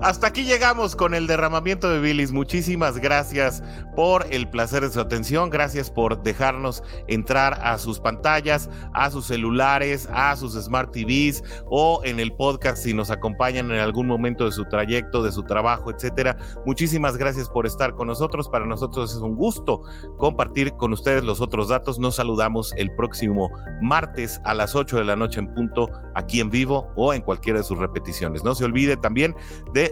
Hasta 0.00 0.28
aquí 0.28 0.44
llegamos 0.44 0.96
con 0.96 1.14
el 1.14 1.26
derramamiento 1.26 1.90
de 1.90 2.00
bilis. 2.00 2.32
Muchísimas 2.32 2.98
gracias 2.98 3.62
por 3.96 4.26
el 4.30 4.48
placer 4.48 4.82
de 4.82 4.90
su 4.90 5.00
atención. 5.00 5.50
Gracias 5.50 5.90
por 5.90 6.22
dejarnos 6.22 6.82
entrar 7.08 7.58
a 7.62 7.78
sus 7.78 8.00
pantallas, 8.00 8.70
a 8.94 9.10
sus 9.10 9.26
celulares, 9.26 10.08
a 10.12 10.36
sus 10.36 10.54
smart 10.54 10.92
TVs 10.92 11.42
o 11.66 12.00
en 12.04 12.20
el 12.20 12.32
podcast 12.32 12.82
si 12.82 12.94
nos 12.94 13.10
acompañan 13.10 13.70
en 13.70 13.80
algún 13.80 14.06
momento 14.06 14.44
de 14.44 14.52
su 14.52 14.64
trayecto, 14.64 15.22
de 15.22 15.32
su 15.32 15.42
trabajo, 15.42 15.90
etcétera. 15.90 16.36
Muchísimas 16.64 17.16
gracias 17.16 17.48
por 17.48 17.66
estar 17.66 17.94
con 17.94 18.06
nosotros. 18.06 18.48
Para 18.48 18.66
nosotros 18.66 19.12
es 19.14 19.18
un 19.18 19.36
gusto 19.36 19.82
compartir 20.18 20.72
con 20.74 20.92
ustedes 20.92 21.24
los 21.24 21.40
otros 21.40 21.68
datos. 21.68 21.98
Nos 21.98 22.16
saludamos 22.16 22.72
el 22.76 22.94
próximo 22.94 23.50
martes 23.82 24.40
a 24.44 24.54
las 24.54 24.74
8 24.74 24.96
de 24.96 25.04
la 25.04 25.16
noche 25.16 25.40
en 25.40 25.52
punto 25.52 25.88
aquí 26.14 26.40
en 26.40 26.50
vivo 26.50 26.92
o 26.96 27.12
en 27.12 27.22
cualquiera 27.22 27.58
de 27.58 27.64
sus 27.64 27.78
repeticiones. 27.78 28.44
No 28.44 28.54
se 28.54 28.64
olvide 28.64 28.96
también 28.96 29.34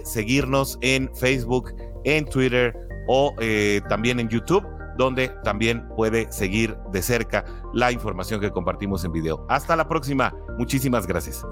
seguirnos 0.04 0.78
en 0.80 1.10
Facebook, 1.14 1.74
en 2.04 2.24
Twitter 2.24 2.74
o 3.08 3.34
eh, 3.40 3.80
también 3.88 4.20
en 4.20 4.28
YouTube, 4.28 4.64
donde 4.96 5.28
también 5.44 5.88
puede 5.96 6.30
seguir 6.32 6.76
de 6.92 7.02
cerca 7.02 7.44
la 7.72 7.92
información 7.92 8.40
que 8.40 8.50
compartimos 8.50 9.04
en 9.04 9.12
video. 9.12 9.46
Hasta 9.48 9.76
la 9.76 9.88
próxima. 9.88 10.34
Muchísimas 10.58 11.06
gracias. 11.06 11.44